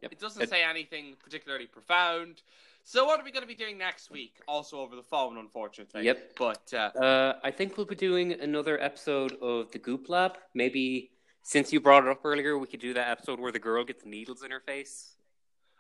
Yep. 0.04 0.12
It 0.12 0.20
doesn't 0.20 0.44
It- 0.44 0.50
say 0.50 0.64
anything 0.64 1.16
particularly 1.16 1.66
profound. 1.66 2.44
So 2.90 3.04
what 3.04 3.20
are 3.20 3.24
we 3.26 3.32
going 3.34 3.42
to 3.44 3.48
be 3.48 3.54
doing 3.54 3.78
next 3.78 4.10
week? 4.10 4.36
Also 4.48 4.80
over 4.80 4.96
the 4.96 5.04
phone, 5.04 5.38
unfortunately. 5.38 6.06
Yep. 6.06 6.36
But 6.38 6.74
uh, 6.74 6.98
Uh, 6.98 7.34
I 7.44 7.52
think 7.52 7.76
we'll 7.76 7.86
be 7.86 7.96
doing 7.96 8.32
another 8.32 8.82
episode 8.82 9.34
of 9.42 9.70
the 9.72 9.78
Goop 9.78 10.08
Lab. 10.08 10.38
Maybe 10.54 11.12
since 11.44 11.74
you 11.74 11.82
brought 11.82 12.06
it 12.06 12.10
up 12.10 12.22
earlier, 12.24 12.58
we 12.58 12.66
could 12.66 12.80
do 12.80 12.94
that 12.94 13.10
episode 13.10 13.42
where 13.42 13.52
the 13.52 13.60
girl 13.60 13.84
gets 13.84 14.06
needles 14.06 14.42
in 14.42 14.52
her 14.52 14.62
face. 14.62 15.18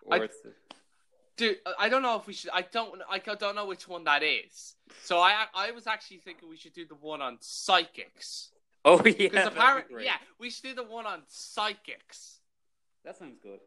Or 0.04 0.16
I- 0.16 0.24
it's- 0.26 0.54
dude, 1.38 1.60
I 1.80 1.88
don't 1.88 2.02
know 2.02 2.18
if 2.18 2.28
we 2.28 2.34
should. 2.34 2.50
I 2.54 2.64
don't. 2.64 3.02
I 3.10 3.20
don't 3.20 3.56
know 3.56 3.68
which 3.68 3.88
one 3.88 4.04
that 4.04 4.22
is. 4.22 4.76
So 5.04 5.20
I 5.20 5.46
I 5.56 5.72
was 5.72 5.88
actually 5.88 6.18
thinking 6.18 6.50
we 6.50 6.58
should 6.58 6.74
do 6.74 6.86
the 6.86 6.96
one 6.96 7.22
on 7.22 7.38
psychics 7.40 8.52
oh 8.86 8.98
yeah, 9.06 9.14
because 9.14 9.32
that'd 9.32 9.54
be 9.54 9.60
apparently, 9.60 10.04
yeah, 10.04 10.18
we 10.40 10.50
should 10.50 10.64
do 10.64 10.76
the 10.76 10.84
one 10.84 11.06
on 11.06 11.22
psychics. 11.30 12.40
that 13.06 13.16
sounds 13.18 13.38
good. 13.42 13.60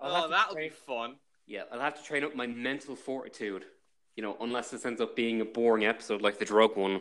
I'll 0.00 0.26
Oh, 0.26 0.28
that'll 0.28 0.54
be 0.54 0.68
fun. 0.68 1.16
Yeah, 1.48 1.62
I'll 1.72 1.80
have 1.80 1.96
to 1.96 2.02
train 2.04 2.22
up 2.24 2.36
my 2.36 2.46
mental 2.46 2.94
fortitude. 2.94 3.64
You 4.16 4.22
know, 4.22 4.36
unless 4.40 4.70
this 4.70 4.84
ends 4.84 5.00
up 5.00 5.16
being 5.16 5.40
a 5.40 5.44
boring 5.44 5.84
episode 5.86 6.20
like 6.22 6.38
the 6.38 6.44
drug 6.44 6.76
one. 6.76 7.00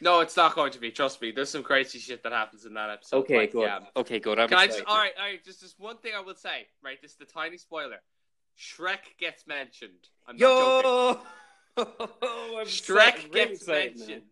No, 0.00 0.20
it's 0.20 0.36
not 0.36 0.54
going 0.54 0.72
to 0.72 0.78
be. 0.78 0.90
Trust 0.90 1.20
me. 1.22 1.30
There's 1.32 1.48
some 1.50 1.62
crazy 1.62 1.98
shit 1.98 2.22
that 2.22 2.32
happens 2.32 2.64
in 2.66 2.74
that 2.74 2.90
episode. 2.90 3.16
Okay, 3.18 3.36
Like, 3.38 3.52
good. 3.52 3.62
yeah. 3.62 3.78
Okay, 3.96 4.18
good. 4.18 4.38
I'm 4.38 4.48
Can 4.48 4.58
I 4.58 4.66
just? 4.66 4.82
All 4.86 4.96
right, 4.96 5.12
all 5.18 5.24
right. 5.26 5.44
Just 5.44 5.60
this 5.62 5.74
one 5.78 5.96
thing 5.98 6.12
I 6.16 6.20
will 6.20 6.34
say. 6.34 6.66
Right, 6.82 7.00
this 7.00 7.12
is 7.12 7.16
the 7.16 7.24
tiny 7.24 7.56
spoiler. 7.56 7.98
Shrek 8.58 9.16
gets 9.18 9.46
mentioned. 9.46 10.08
I'm 10.26 10.36
not 10.36 10.82
joking. 10.82 11.26
Yo, 11.78 12.64
Shrek 12.64 13.32
really 13.32 13.48
gets 13.50 13.66
now. 13.66 13.74
mentioned. 13.74 14.22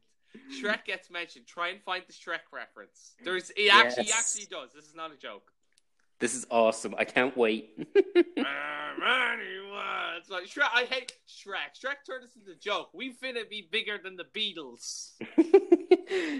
Shrek 0.60 0.84
gets 0.84 1.10
mentioned. 1.10 1.46
Try 1.46 1.68
and 1.68 1.80
find 1.82 2.02
the 2.06 2.12
Shrek 2.12 2.40
reference. 2.52 3.14
There's. 3.24 3.50
He 3.56 3.70
actually, 3.70 4.04
he 4.04 4.12
actually 4.12 4.46
does. 4.46 4.70
This 4.74 4.86
is 4.86 4.94
not 4.94 5.12
a 5.12 5.16
joke. 5.16 5.50
This 6.24 6.34
is 6.34 6.46
awesome. 6.50 6.94
I 6.96 7.04
can't 7.04 7.36
wait. 7.36 7.78
It's 10.16 10.30
like 10.30 10.44
Shrek. 10.44 10.70
I 10.72 10.84
hate 10.84 11.12
Shrek. 11.28 11.76
Shrek 11.78 11.96
turned 12.06 12.24
this 12.24 12.34
into 12.34 12.52
a 12.52 12.54
joke. 12.54 12.88
We 12.94 13.12
finna 13.12 13.46
be 13.46 13.68
bigger 13.70 13.98
than 14.02 14.16
the 14.16 14.24
Beatles. 14.24 15.10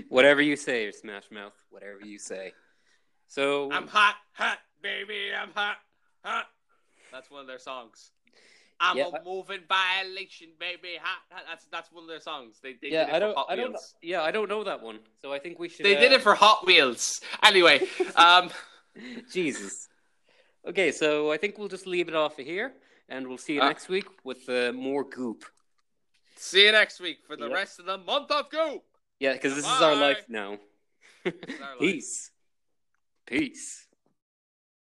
Whatever 0.08 0.40
you 0.40 0.56
say, 0.56 0.90
Smash 0.90 1.24
Mouth. 1.30 1.52
Whatever 1.68 1.98
you 2.02 2.18
say. 2.18 2.54
So 3.26 3.70
I'm 3.70 3.86
hot, 3.86 4.14
hot, 4.32 4.56
baby. 4.80 5.32
I'm 5.38 5.50
hot, 5.54 5.76
hot. 6.24 6.46
That's 7.12 7.30
one 7.30 7.42
of 7.42 7.46
their 7.46 7.58
songs. 7.58 8.10
I'm 8.80 8.96
Yeah, 8.96 9.08
a 9.08 9.22
moving 9.22 9.60
violation, 9.68 10.48
baby. 10.58 10.96
Hot, 11.02 11.18
hot. 11.30 11.42
That's 11.46 11.66
that's 11.66 11.92
one 11.92 12.04
of 12.04 12.08
their 12.08 12.20
songs. 12.20 12.58
They, 12.62 12.76
they 12.80 12.88
yeah, 12.88 13.04
did 13.04 13.08
it 13.08 13.10
I 13.10 13.14
for 13.16 13.20
don't, 13.20 13.36
Hot 13.36 13.46
I 13.50 13.56
don't, 13.56 13.68
Wheels. 13.72 13.94
yeah, 14.00 14.22
I 14.22 14.30
don't 14.30 14.48
know 14.48 14.64
that 14.64 14.82
one. 14.82 15.00
So 15.20 15.30
I 15.30 15.38
think 15.40 15.58
we 15.58 15.68
should. 15.68 15.84
They 15.84 15.98
uh, 15.98 16.00
did 16.00 16.12
it 16.12 16.22
for 16.22 16.34
Hot 16.34 16.64
Wheels. 16.64 17.20
Anyway, 17.42 17.86
um, 18.16 18.48
Jesus. 19.30 19.88
Okay, 20.66 20.92
so 20.92 21.30
I 21.30 21.36
think 21.36 21.58
we'll 21.58 21.68
just 21.68 21.86
leave 21.86 22.08
it 22.08 22.14
off 22.14 22.38
of 22.38 22.46
here, 22.46 22.72
and 23.08 23.26
we'll 23.28 23.38
see 23.38 23.54
you 23.54 23.60
Uh, 23.62 23.68
next 23.68 23.88
week 23.88 24.06
with 24.24 24.48
uh, 24.48 24.72
more 24.72 25.04
goop. 25.04 25.44
see 26.36 26.64
you 26.66 26.72
next 26.72 27.00
week 27.00 27.18
for 27.26 27.36
the 27.36 27.44
Yep. 27.48 27.54
rest 27.54 27.78
of 27.78 27.86
the 27.86 27.98
month 27.98 28.30
of 28.30 28.50
Goop. 28.50 28.82
Yeah, 29.20 29.32
because 29.34 29.54
this 29.54 29.64
is 29.64 29.80
our 29.82 29.94
life 29.96 30.24
now. 30.28 30.58
our 31.24 31.30
life. 31.30 31.78
Peace. 31.80 32.30
Peace. 33.26 33.86